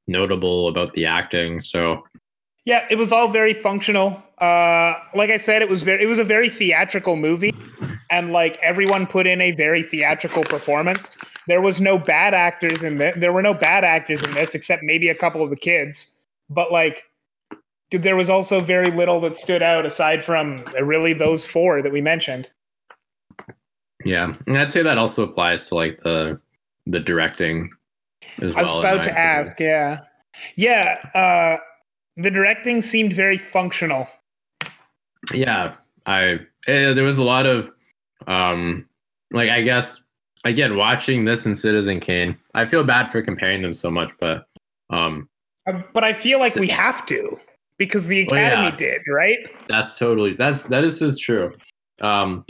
[0.08, 1.62] notable about the acting.
[1.62, 2.04] So
[2.66, 4.22] yeah, it was all very functional.
[4.40, 7.54] Uh, like I said, it was very it was a very theatrical movie.
[8.10, 11.18] and like everyone put in a very theatrical performance.
[11.48, 13.16] There was no bad actors in this.
[13.18, 16.14] There were no bad actors in this, except maybe a couple of the kids.
[16.50, 17.04] But like,
[17.92, 22.02] there was also very little that stood out aside from really those four that we
[22.02, 22.50] mentioned.
[24.08, 26.40] Yeah, and I'd say that also applies to like the
[26.86, 27.72] the directing
[28.40, 28.58] as well.
[28.58, 29.60] I was about to ask.
[29.60, 30.02] Yeah,
[30.56, 30.98] yeah.
[31.14, 31.58] Uh,
[32.16, 34.08] the directing seemed very functional.
[35.34, 37.70] Yeah, I eh, there was a lot of
[38.28, 38.88] um
[39.32, 40.02] like I guess
[40.46, 42.38] again watching this and Citizen Kane.
[42.54, 44.48] I feel bad for comparing them so much, but
[44.90, 45.28] um
[45.68, 47.38] uh, but I feel like we have to
[47.78, 49.38] because the Academy well, yeah, did, right?
[49.68, 51.52] That's totally that's that is is true.
[52.00, 52.46] Um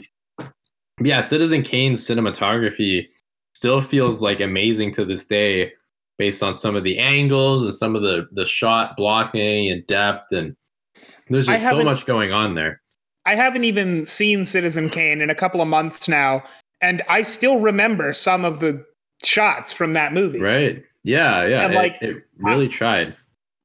[1.01, 3.07] yeah, Citizen Kane's cinematography
[3.53, 5.73] still feels like amazing to this day
[6.17, 10.31] based on some of the angles and some of the the shot blocking and depth
[10.31, 10.55] and
[11.29, 12.81] there's just so much going on there.
[13.25, 16.43] I haven't even seen Citizen Kane in a couple of months now,
[16.79, 18.85] and I still remember some of the
[19.23, 20.39] shots from that movie.
[20.39, 20.83] Right.
[21.03, 21.65] Yeah, yeah.
[21.65, 23.15] And like it, it really I, tried.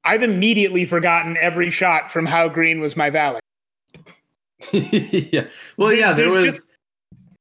[0.05, 3.41] I've immediately forgotten every shot from How Green Was My Valley.
[4.73, 5.45] yeah.
[5.77, 6.69] Well, there, yeah, there was just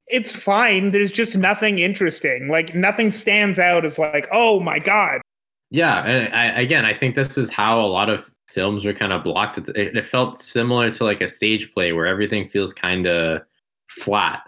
[0.07, 0.91] it's fine.
[0.91, 2.49] There's just nothing interesting.
[2.49, 5.21] Like nothing stands out as like, oh my god.
[5.69, 9.13] Yeah, and I, again, I think this is how a lot of films are kind
[9.13, 9.57] of blocked.
[9.57, 13.41] It, it felt similar to like a stage play where everything feels kind of
[13.87, 14.43] flat,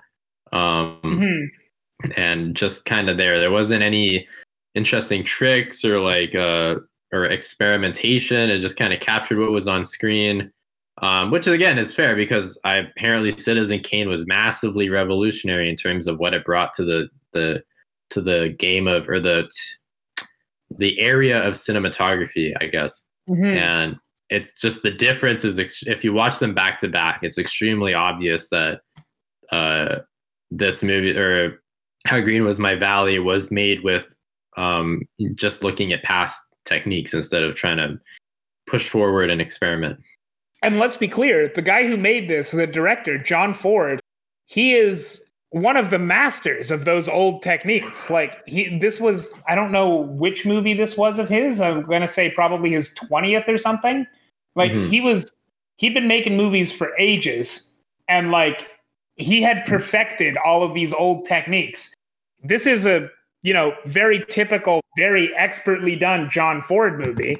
[0.52, 2.12] um, mm-hmm.
[2.18, 3.40] and just kind of there.
[3.40, 4.28] There wasn't any
[4.76, 6.76] interesting tricks or like uh,
[7.14, 8.50] or experimentation.
[8.50, 10.52] It just kind of captured what was on screen
[11.02, 16.08] um, which again is fair because I apparently Citizen Kane was massively revolutionary in terms
[16.08, 17.64] of what it brought to the the
[18.12, 19.50] to the game of or the
[20.78, 23.08] the area of cinematography, I guess.
[23.30, 23.46] Mm-hmm.
[23.46, 23.98] And
[24.30, 27.94] it's just the difference is ex- if you watch them back to back, it's extremely
[27.94, 28.82] obvious that
[29.52, 29.98] uh,
[30.52, 31.62] this movie or
[32.08, 34.08] How Green Was My Valley was made with
[34.58, 35.02] um,
[35.36, 38.00] just looking at past techniques instead of trying to
[38.68, 40.00] push forward and experiment
[40.64, 44.00] and let's be clear the guy who made this, the director, John Ford,
[44.46, 48.10] he is one of the masters of those old techniques.
[48.10, 51.62] Like he this was I don't know which movie this was of his.
[51.62, 54.08] I'm going to say probably his 20th or something.
[54.56, 54.90] Like mm-hmm.
[54.90, 55.36] he was
[55.76, 57.70] he'd been making movies for ages
[58.08, 58.68] and like
[59.16, 61.94] he had perfected all of these old techniques.
[62.42, 63.10] This is a,
[63.44, 67.38] you know, very typical, very expertly done John Ford movie,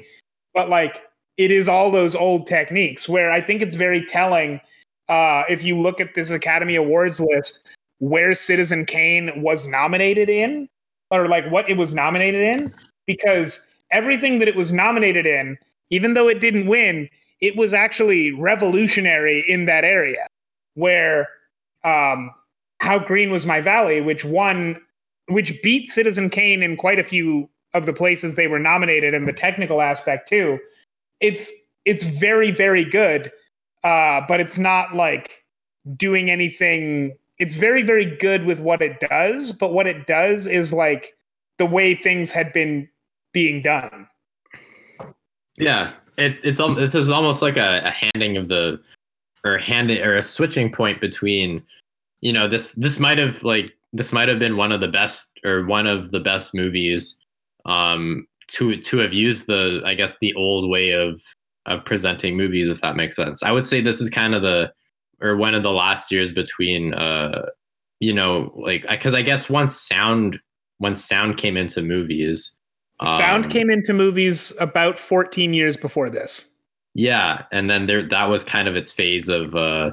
[0.54, 1.02] but like
[1.36, 4.60] it is all those old techniques where I think it's very telling
[5.08, 7.68] uh, if you look at this Academy Awards list
[7.98, 10.68] where Citizen Kane was nominated in,
[11.10, 12.74] or like what it was nominated in,
[13.06, 15.56] because everything that it was nominated in,
[15.90, 17.08] even though it didn't win,
[17.40, 20.26] it was actually revolutionary in that area.
[20.74, 21.28] Where
[21.84, 22.30] um,
[22.80, 24.80] How Green Was My Valley, which won,
[25.28, 29.24] which beat Citizen Kane in quite a few of the places they were nominated in
[29.24, 30.58] the technical aspect too
[31.20, 31.52] it's
[31.84, 33.30] it's very very good,
[33.82, 35.44] uh, but it's not like
[35.96, 37.16] doing anything.
[37.38, 41.14] It's very very good with what it does, but what it does is like
[41.58, 42.88] the way things had been
[43.32, 44.08] being done.
[45.58, 48.80] Yeah, it, it's it's almost like a, a handing of the
[49.44, 51.62] or handing or a switching point between
[52.20, 55.38] you know this this might have like this might have been one of the best
[55.44, 57.20] or one of the best movies
[57.66, 61.22] um to to have used the I guess the old way of
[61.66, 63.42] of presenting movies, if that makes sense.
[63.42, 64.72] I would say this is kind of the
[65.20, 67.46] or one of the last years between uh
[68.00, 70.38] you know like because I guess once sound
[70.78, 72.56] once sound came into movies
[73.02, 76.50] sound um, came into movies about 14 years before this
[76.94, 79.92] yeah and then there that was kind of its phase of uh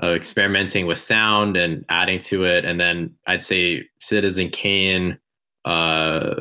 [0.00, 5.18] of experimenting with sound and adding to it and then i'd say citizen kane
[5.64, 6.34] uh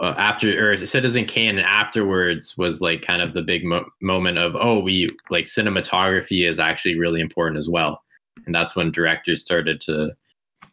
[0.00, 4.38] uh, after or Citizen Kane and afterwards was like kind of the big mo- moment
[4.38, 8.02] of oh we like cinematography is actually really important as well,
[8.46, 10.12] and that's when directors started to,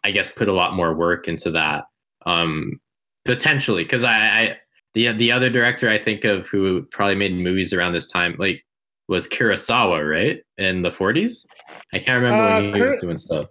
[0.04, 1.86] I guess, put a lot more work into that.
[2.26, 2.80] Um,
[3.26, 4.58] potentially, because I, I
[4.94, 8.66] the the other director I think of who probably made movies around this time like
[9.08, 11.46] was Kurosawa, right in the 40s.
[11.94, 13.46] I can't remember uh, when he was doing stuff.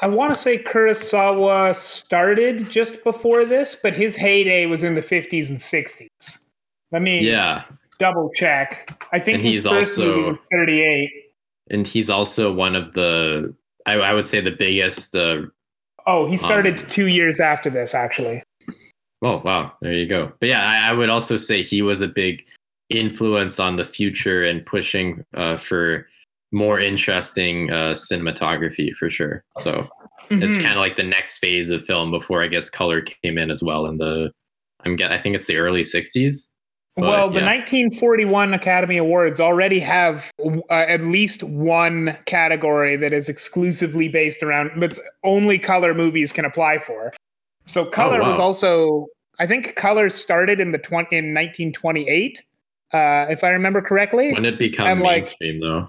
[0.00, 5.00] I want to say Kurosawa started just before this, but his heyday was in the
[5.00, 6.44] 50s and 60s.
[6.92, 7.64] Let me yeah
[7.98, 9.06] double check.
[9.12, 11.10] I think and his first also, movie was 38.
[11.70, 13.54] And he's also one of the,
[13.86, 15.14] I, I would say, the biggest.
[15.14, 15.42] Uh,
[16.06, 18.42] oh, he started um, two years after this, actually.
[19.20, 20.32] Oh wow, there you go.
[20.40, 22.46] But yeah, I, I would also say he was a big
[22.88, 26.06] influence on the future and pushing uh, for
[26.52, 29.44] more interesting uh, cinematography for sure.
[29.58, 29.88] So
[30.30, 30.62] it's Mhm.
[30.62, 33.62] kind of like the next phase of film before I guess color came in as
[33.62, 34.30] well in the
[34.84, 36.50] I'm get I think it's the early 60s.
[36.96, 37.46] But, well, the yeah.
[37.46, 44.70] 1941 Academy Awards already have uh, at least one category that is exclusively based around
[44.80, 47.12] that's only color movies can apply for.
[47.66, 48.46] So color was wow.
[48.46, 49.06] also
[49.38, 52.42] I think color started in the 20 in 1928
[52.94, 54.32] uh if I remember correctly.
[54.32, 55.88] When it become And, like- mainstream though?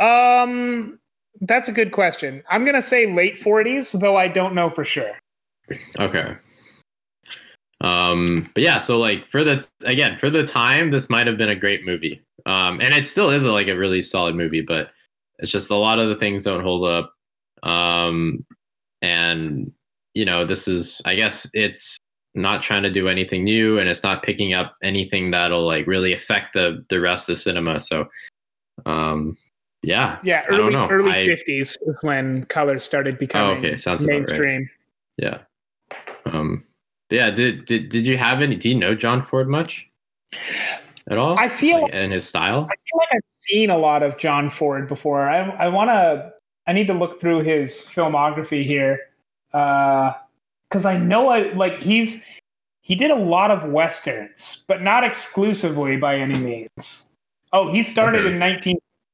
[0.00, 0.98] Um
[1.42, 2.42] that's a good question.
[2.50, 5.12] I'm to say late 40s, though I don't know for sure.
[5.98, 6.34] Okay.
[7.80, 11.48] Um, but yeah, so like for the again for the time, this might have been
[11.48, 12.22] a great movie.
[12.46, 14.90] Um, and it still is a, like a really solid movie, but
[15.38, 17.14] it's just a lot of the things don't hold up.
[17.62, 18.44] Um,
[19.00, 19.72] and
[20.14, 21.98] you know, this is I guess it's
[22.34, 26.12] not trying to do anything new, and it's not picking up anything that'll like really
[26.12, 27.80] affect the the rest of cinema.
[27.80, 28.08] So,
[28.84, 29.36] um,
[29.82, 34.12] yeah, Yeah, early early I- 50s is when color started Oh, becoming okay, sounds about
[34.12, 34.20] right.
[34.28, 34.70] mainstream.
[35.16, 35.38] Yeah.
[36.26, 36.64] Um
[37.10, 39.88] yeah, did did did you have any do you know John Ford much?
[41.08, 41.36] At all?
[41.38, 42.68] I feel Like, and his style?
[42.70, 45.28] I feel like I've seen a lot of John Ford before.
[45.28, 46.32] I I want to.
[46.68, 49.00] I need to look through his filmography here,
[49.50, 52.24] because I know I like he's
[52.82, 57.10] he did a lot of westerns, but not exclusively by any means.
[57.52, 58.34] Oh, he started Okay.
[58.34, 58.38] in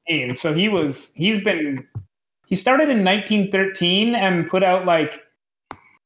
[0.09, 1.87] 1913, so he was he's been
[2.47, 5.23] he started in 1913 and put out like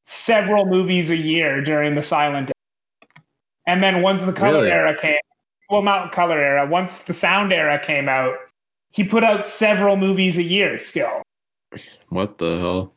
[0.03, 3.23] several movies a year during the silent era.
[3.67, 4.71] and then once the color Really?
[4.71, 5.17] era came
[5.69, 8.35] well not color era once the sound era came out
[8.91, 11.21] he put out several movies a year still
[12.09, 12.93] What the hell?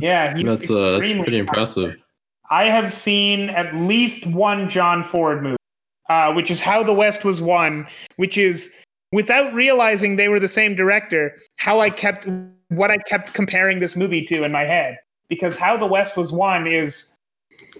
[0.00, 1.96] yeah he's That's uh that's pretty impressive.
[2.50, 5.56] i have seen at least one john ford movie
[6.10, 8.70] uh, which is how the west was won which is
[9.12, 12.28] without realizing they were the same director how i kept
[12.68, 14.98] what i kept comparing this movie to in my head.
[15.28, 17.16] Because how the west was won is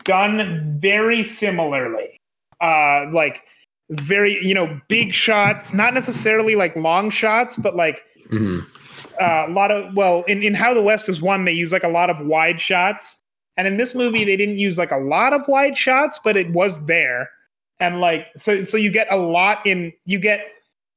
[0.05, 2.17] done very similarly.
[2.61, 3.43] Uh like
[3.91, 8.65] very you know big shots not necessarily like long shots but like Mhm.
[9.21, 11.83] uh, a lot of well in, in how the west was won they use like
[11.83, 13.21] a lot of wide shots.
[13.57, 16.51] And in this movie they didn't use like a lot of wide shots but it
[16.53, 17.29] was there.
[17.81, 20.47] And like so so you get a lot in you get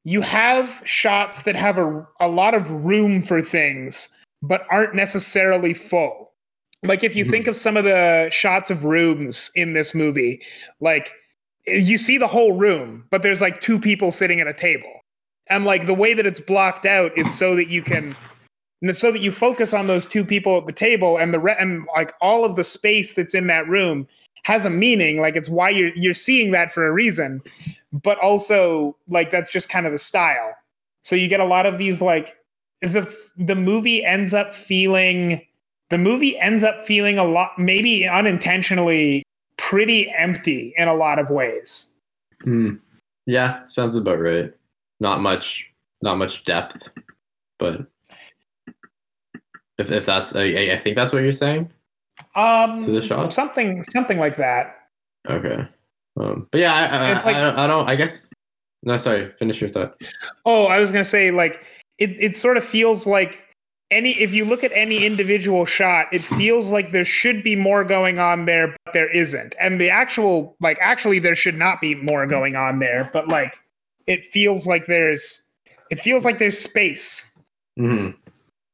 [0.05, 5.73] you have shots that have a, a lot of room for things but aren't necessarily
[5.73, 6.31] full
[6.83, 7.29] like if you Mhm.
[7.31, 10.41] think of some of the shots of rooms in this movie
[10.81, 11.13] like
[11.67, 14.91] you see the whole room but there's like two people sitting at a table
[15.49, 18.15] and like the way that it's blocked out is so that you can
[18.91, 21.85] so that you focus on those two people at the table and the re- and
[21.95, 24.05] like all of the space that's in that room
[24.43, 27.41] has a meaning like it's why you're you're seeing that for a reason
[27.91, 30.53] but also like that's just kind of the style
[31.01, 32.35] so you get a lot of these like
[32.81, 35.41] the the movie ends up feeling
[35.89, 39.23] the movie ends up feeling a lot maybe unintentionally
[39.57, 41.89] pretty empty in a lot of ways
[42.45, 42.79] Mm.
[43.25, 44.51] Yeah, sounds about right.
[44.99, 45.71] Not much
[46.01, 46.89] not much depth.
[47.57, 47.85] But
[49.77, 51.71] if if that's I, I- I think that's what you're saying.
[52.35, 53.35] Um To the shots?
[53.35, 54.77] something something like that
[55.29, 55.65] Okay.
[56.19, 57.89] Um, but yeah, I, I, like- I, don't, I don't.
[57.89, 58.27] I guess.
[58.83, 59.31] No, sorry.
[59.39, 59.95] Finish your thought.
[60.45, 61.63] Oh, I was gonna say like
[61.97, 62.11] it.
[62.19, 63.43] It sort of feels like
[63.89, 64.11] any.
[64.21, 68.19] If you look at any individual shot, it feels like there should be more going
[68.19, 69.55] on there, but there isn't.
[69.59, 73.55] And the actual like actually there should not be more going on there, but like
[74.05, 75.45] it feels like there's
[75.89, 77.35] it feels like there's space.
[77.77, 78.09] hmm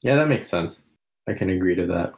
[0.02, 0.84] Yeah, that makes sense.
[1.28, 2.14] I can agree to that.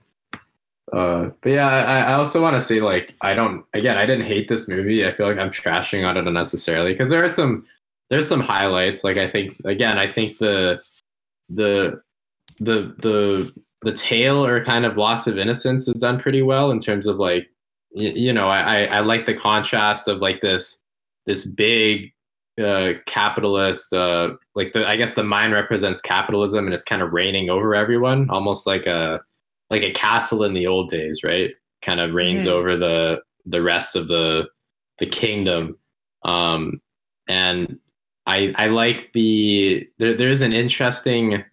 [0.91, 3.65] Uh, but yeah, I, I also want to say like I don't.
[3.73, 5.05] Again, I didn't hate this movie.
[5.07, 7.65] I feel like I'm trashing on it unnecessarily because there are some
[8.09, 9.03] there's some highlights.
[9.03, 10.81] Like I think again, I think the
[11.49, 12.01] the
[12.59, 16.79] the the the tale or kind of loss of innocence is done pretty well in
[16.79, 17.49] terms of like
[17.93, 20.83] y- you know I, I I like the contrast of like this
[21.25, 22.13] this big
[22.61, 27.13] uh capitalist uh like the i guess the mine represents capitalism and it's kind of
[27.13, 29.21] reigning over everyone almost like a
[29.72, 31.51] like a castle in the old days right?
[31.82, 32.49] Kind of reigns Mhm.
[32.49, 34.47] over the the rest of the
[34.99, 35.78] the kingdom.
[36.24, 36.82] Um
[37.28, 37.80] and
[38.28, 41.43] i i like the there, there's an interesting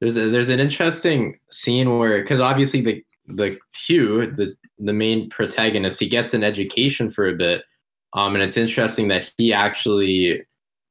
[0.00, 5.30] there's a, there's an interesting scene where because obviously the the Huw the the main
[5.30, 7.64] protagonist he gets an education for a bit.
[8.14, 10.42] Um and it's interesting that he actually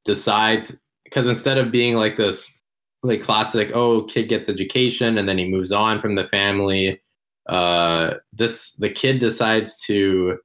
[0.04, 2.57] decides because instead of being like this
[3.02, 7.00] like classic oh kid gets education and then he moves on from the family
[7.48, 10.38] uh this the kid decides to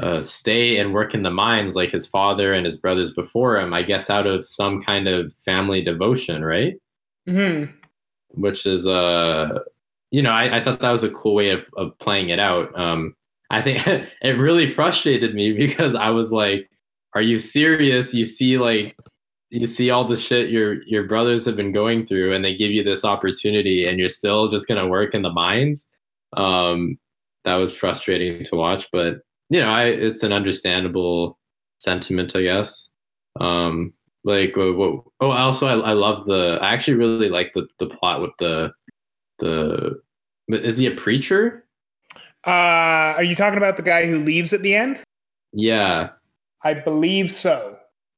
[0.00, 3.74] uh, stay and work in the mines like his father and his brothers before him
[3.74, 6.76] i guess out of some kind of family devotion right
[7.28, 7.70] mm-hmm.
[8.30, 9.58] which is uh
[10.10, 12.76] you know, I, I thought that was a cool way of, of playing it out.
[12.78, 13.14] Um,
[13.50, 13.86] I think
[14.22, 16.70] it really frustrated me because I was like,
[17.14, 18.14] "Are you serious?
[18.14, 18.96] You see, like,
[19.50, 22.70] you see all the shit your your brothers have been going through, and they give
[22.70, 25.88] you this opportunity, and you're still just gonna work in the mines."
[26.34, 26.98] Um,
[27.44, 29.20] that was frustrating to watch, but
[29.50, 31.38] you know, I it's an understandable
[31.78, 32.90] sentiment, I guess.
[33.40, 33.92] Um,
[34.24, 36.58] like, oh, also, I, I love the.
[36.60, 38.72] I actually really like the the plot with the
[39.38, 40.00] the.
[40.48, 41.66] Is he a preacher?
[42.46, 45.02] Uh, are you talking about the guy who leaves at the end?
[45.52, 46.10] Yeah,
[46.62, 47.76] I believe so.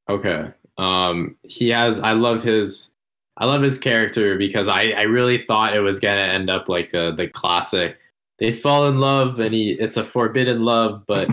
[0.08, 0.50] Okay.
[0.80, 2.00] Um, he has.
[2.00, 2.94] I love his.
[3.36, 6.90] I love his character because I I really thought it was gonna end up like
[6.92, 7.98] the the classic.
[8.38, 11.28] They fall in love and he it's a forbidden love, but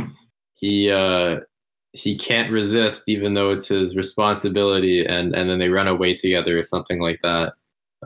[0.56, 1.39] he uh
[1.93, 6.58] he can't resist even though it's his responsibility and and then they run away together
[6.58, 7.54] or something like that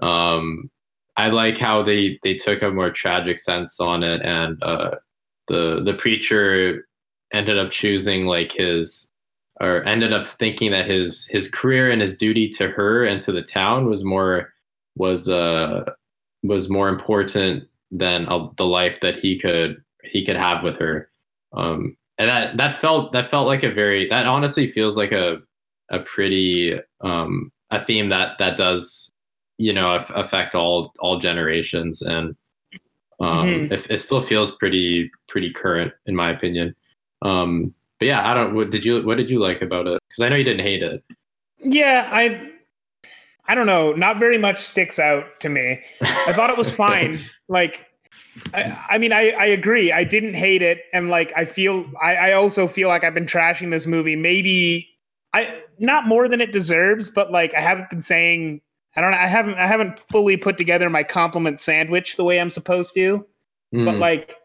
[0.01, 0.69] um
[1.17, 4.91] i like how they they took a more tragic sense on it and uh
[5.47, 6.87] the the preacher
[7.33, 9.10] ended up choosing like his
[9.61, 13.31] or ended up thinking that his his career and his duty to her and to
[13.31, 14.51] the town was more
[14.95, 15.83] was uh
[16.43, 21.09] was more important than uh, the life that he could he could have with her
[21.53, 25.37] um and that that felt that felt like a very that honestly feels like a
[25.89, 29.13] a pretty um a theme that that does
[29.57, 32.35] you know affect all all generations and
[33.19, 33.73] um mm-hmm.
[33.73, 36.75] it, it still feels pretty pretty current in my opinion
[37.21, 40.25] um but yeah i don't what did you what did you like about it because
[40.25, 41.03] i know you didn't hate it
[41.59, 42.49] yeah i
[43.45, 47.19] i don't know not very much sticks out to me i thought it was fine
[47.47, 47.85] like
[48.53, 49.91] I, I, mean, I, I agree.
[49.91, 53.25] I didn't hate it, and like I feel, I, I also feel like I've been
[53.25, 54.15] trashing this movie.
[54.15, 54.87] Maybe
[55.33, 58.61] I not more than it deserves, but like I haven't been saying.
[58.95, 59.17] I don't know.
[59.17, 59.55] I haven't.
[59.55, 63.25] I haven't fully put together my compliment sandwich the way I'm supposed to.
[63.73, 63.85] Mm.
[63.85, 64.35] But like,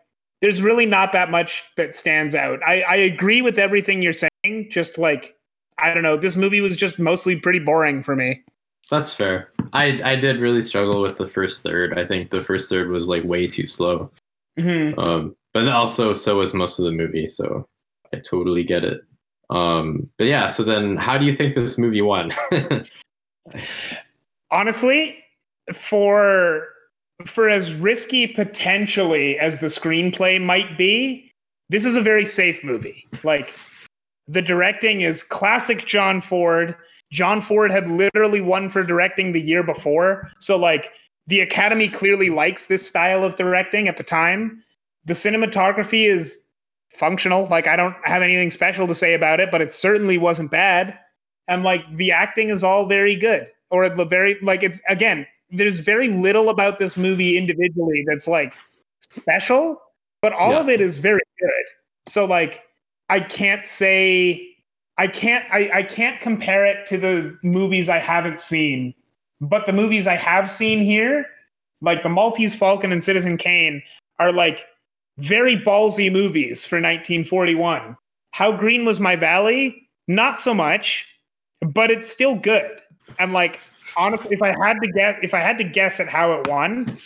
[0.47, 2.61] there's really not that much that stands out.
[2.64, 4.68] I, I agree with everything you're saying.
[4.70, 5.36] Just like
[5.76, 8.44] I don't know, this movie was just mostly pretty boring for me.
[8.88, 9.51] That's fair.
[9.72, 11.99] I I did really struggle with the first third.
[11.99, 14.09] I think the first third was like way too slow.
[14.57, 14.97] Mm-hmm.
[15.01, 17.66] Um, but also so was most of the movie, so
[18.14, 19.01] I totally get it.
[19.51, 22.30] Um, but yeah, so then how do you think this movie won?
[24.53, 25.24] Honestly,
[25.74, 26.68] for
[27.24, 31.30] for as risky potentially as the screenplay might be,
[31.68, 33.06] this is a very safe movie.
[33.24, 33.54] Like
[34.28, 36.76] the directing is classic John Ford
[37.12, 40.30] John Ford had literally won for directing the year before.
[40.38, 40.90] So, like,
[41.26, 44.62] the Academy clearly likes this style of directing at the time.
[45.04, 46.46] The cinematography is
[46.90, 47.46] functional.
[47.46, 50.98] Like, I don't have anything special to say about it, but it certainly wasn't bad.
[51.48, 53.46] And, like, the acting is all very good.
[53.70, 58.57] Or very, like, it's again, there's very little about this movie individually that's like
[59.01, 59.80] special,
[60.22, 60.61] but all yeah.
[60.61, 61.64] of it is very good.
[62.07, 62.62] So, like,
[63.09, 64.57] I can't say
[64.99, 68.94] I can't I, I can't compare it to the movies I haven't seen,
[69.40, 71.26] but the movies I have seen here,
[71.80, 73.82] like the Maltese Falcon and Citizen Kane,
[74.18, 74.66] are like
[75.18, 77.97] very ballsy movies for 1941.
[78.32, 79.88] How Green Was My Valley?
[80.09, 81.07] Not so much,
[81.61, 82.80] but it's still good.
[83.18, 83.61] And like
[83.97, 86.97] honestly, if I had to guess, if I had to guess at how it won,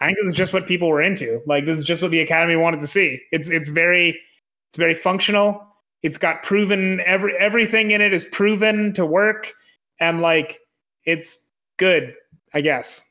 [0.00, 1.40] I think this is just what people were into.
[1.46, 3.20] Like this is just what the Academy wanted to see.
[3.30, 4.20] It's it's very
[4.68, 5.72] it's very functional
[6.02, 9.52] it's got proven every everything in it is proven to work
[10.00, 10.58] and like
[11.04, 12.14] it's good
[12.54, 13.08] i guess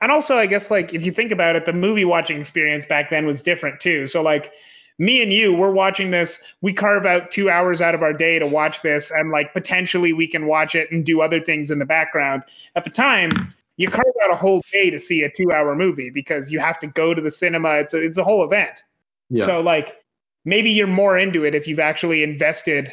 [0.00, 3.10] and also i guess like if you think about it the movie watching experience back
[3.10, 4.52] then was different too so like
[5.00, 8.38] me and you we're watching this we carve out two hours out of our day
[8.38, 11.80] to watch this and like potentially we can watch it and do other things in
[11.80, 12.42] the background
[12.76, 13.30] at the time
[13.76, 16.78] you carve out a whole day to see a two hour movie because you have
[16.78, 18.84] to go to the cinema it's a, it's a whole event
[19.28, 19.44] yeah.
[19.44, 19.96] so like
[20.44, 22.92] maybe you're more into it if you've actually invested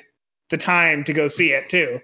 [0.49, 1.99] the time to go see it too.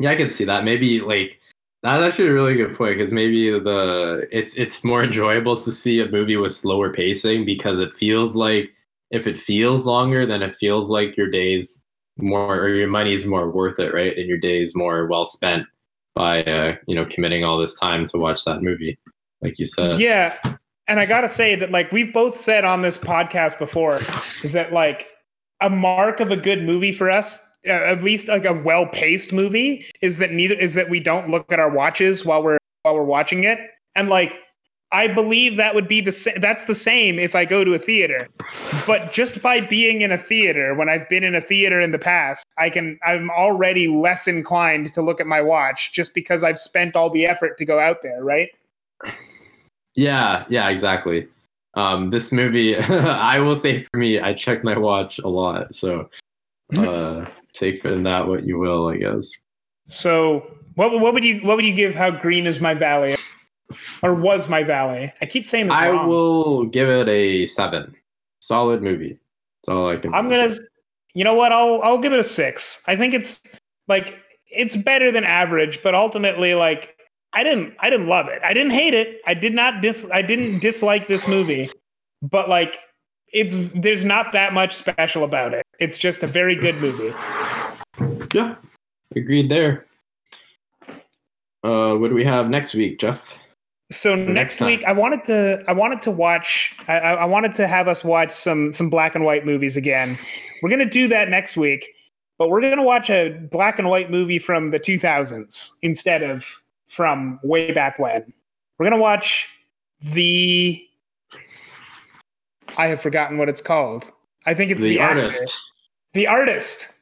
[0.00, 0.64] Yeah, I can see that.
[0.64, 1.40] Maybe like
[1.82, 6.00] that's actually a really good point because maybe the it's it's more enjoyable to see
[6.00, 8.72] a movie with slower pacing because it feels like
[9.10, 11.84] if it feels longer, then it feels like your days
[12.16, 14.16] more or your money's more worth it, right?
[14.16, 15.66] And your days more well spent
[16.14, 18.98] by uh, you know committing all this time to watch that movie,
[19.40, 20.00] like you said.
[20.00, 20.36] Yeah,
[20.88, 23.98] and I gotta say that like we've both said on this podcast before
[24.52, 25.08] that like
[25.60, 29.84] a mark of a good movie for us uh, at least like a well-paced movie
[30.00, 33.02] is that neither is that we don't look at our watches while we're while we're
[33.02, 33.58] watching it
[33.96, 34.38] and like
[34.90, 36.40] I believe that would be the same.
[36.40, 38.28] That's the same if I go to a theater.
[38.86, 41.98] But just by being in a theater, when I've been in a theater in the
[41.98, 42.98] past, I can.
[43.04, 47.26] I'm already less inclined to look at my watch just because I've spent all the
[47.26, 48.24] effort to go out there.
[48.24, 48.48] Right.
[49.94, 51.28] Yeah, yeah, exactly.
[51.74, 56.08] Um, this movie, I will say for me, I check my watch a lot, so
[56.76, 59.30] uh, take from that what you will, I guess.
[59.86, 61.94] So, what what would you what would you give?
[61.94, 63.16] How green is my valley,
[64.02, 65.12] or was my valley?
[65.20, 66.08] I keep saying this I wrong.
[66.08, 67.94] will give it a seven.
[68.40, 69.18] Solid movie.
[69.62, 70.14] That's all I can.
[70.14, 70.56] I'm gonna.
[71.14, 71.52] You know what?
[71.52, 72.82] I'll I'll give it a six.
[72.86, 73.42] I think it's
[73.88, 74.16] like
[74.46, 76.96] it's better than average, but ultimately, like
[77.32, 78.40] I didn't I didn't love it.
[78.44, 79.20] I didn't hate it.
[79.26, 81.70] I did not dis I didn't dislike this movie,
[82.22, 82.78] but like
[83.32, 85.66] it's there's not that much special about it.
[85.78, 87.14] It's just a very good movie.
[88.32, 88.56] Yeah,
[89.14, 89.86] agreed there.
[91.64, 93.37] Uh, what do we have next week, Jeff?
[93.90, 97.66] So next next week, I wanted to I wanted to watch I, I wanted to
[97.66, 100.18] have us watch some some black and white movies again.
[100.62, 101.88] We're gonna do that next week,
[102.36, 107.40] but we're gonna watch a black and white movie from the 2000s instead of from
[107.42, 108.30] way back when.
[108.78, 109.48] We're gonna watch
[110.00, 110.84] the
[112.76, 114.10] I have forgotten what it's called.
[114.44, 115.20] I think it's the, the, actor.
[115.20, 115.60] artist.
[116.12, 116.92] The artist.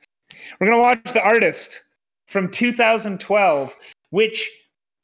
[0.60, 1.82] We're gonna watch the artist
[2.28, 3.76] from 2012,
[4.10, 4.50] which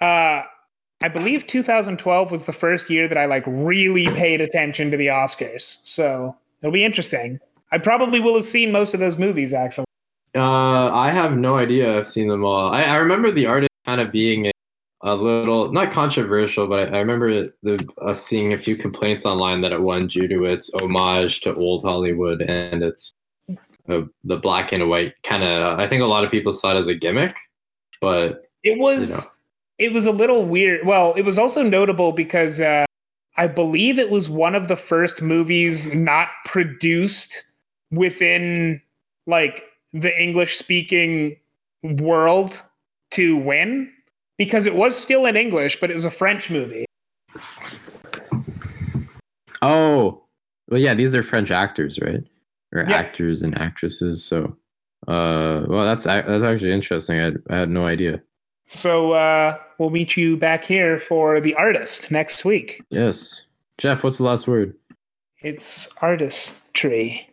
[0.00, 0.42] uh,
[1.02, 5.08] I believe 2012 was the first year that I like really paid attention to the
[5.08, 5.80] Oscars.
[5.82, 7.40] So it'll be interesting.
[7.72, 9.86] I probably will have seen most of those movies actually.
[10.34, 11.98] Uh, I have no idea.
[11.98, 12.72] I've seen them all.
[12.72, 14.52] I, I remember the artist kind of being a,
[15.02, 19.60] a little not controversial, but I, I remember the, uh, seeing a few complaints online
[19.62, 23.12] that it won due to its homage to old Hollywood and its
[23.88, 25.80] uh, the black and white kind of.
[25.80, 27.36] I think a lot of people saw it as a gimmick,
[28.00, 29.41] but It was You know.
[29.82, 30.86] It was a little weird.
[30.86, 32.84] Well, it was also notable because uh,
[33.36, 37.44] I believe it was one of the first movies not produced
[37.90, 38.80] within
[39.26, 41.36] like the English speaking
[41.82, 42.62] world
[43.10, 43.90] to win
[44.38, 46.84] because it was still in English, but it was a French movie.
[49.62, 50.22] oh,
[50.68, 52.22] well, yeah, these are French actors, right?
[52.72, 52.92] Or Yeah.
[52.92, 54.24] actors and actresses.
[54.24, 54.56] So,
[55.08, 57.18] uh, well, that's that's actually interesting.
[57.20, 58.22] I I had no idea.
[58.72, 62.82] So uh, we'll meet you back here for the artist next week.
[62.88, 63.44] Yes,
[63.76, 64.74] Jeff, what's the last word?
[65.40, 67.28] It's artistry.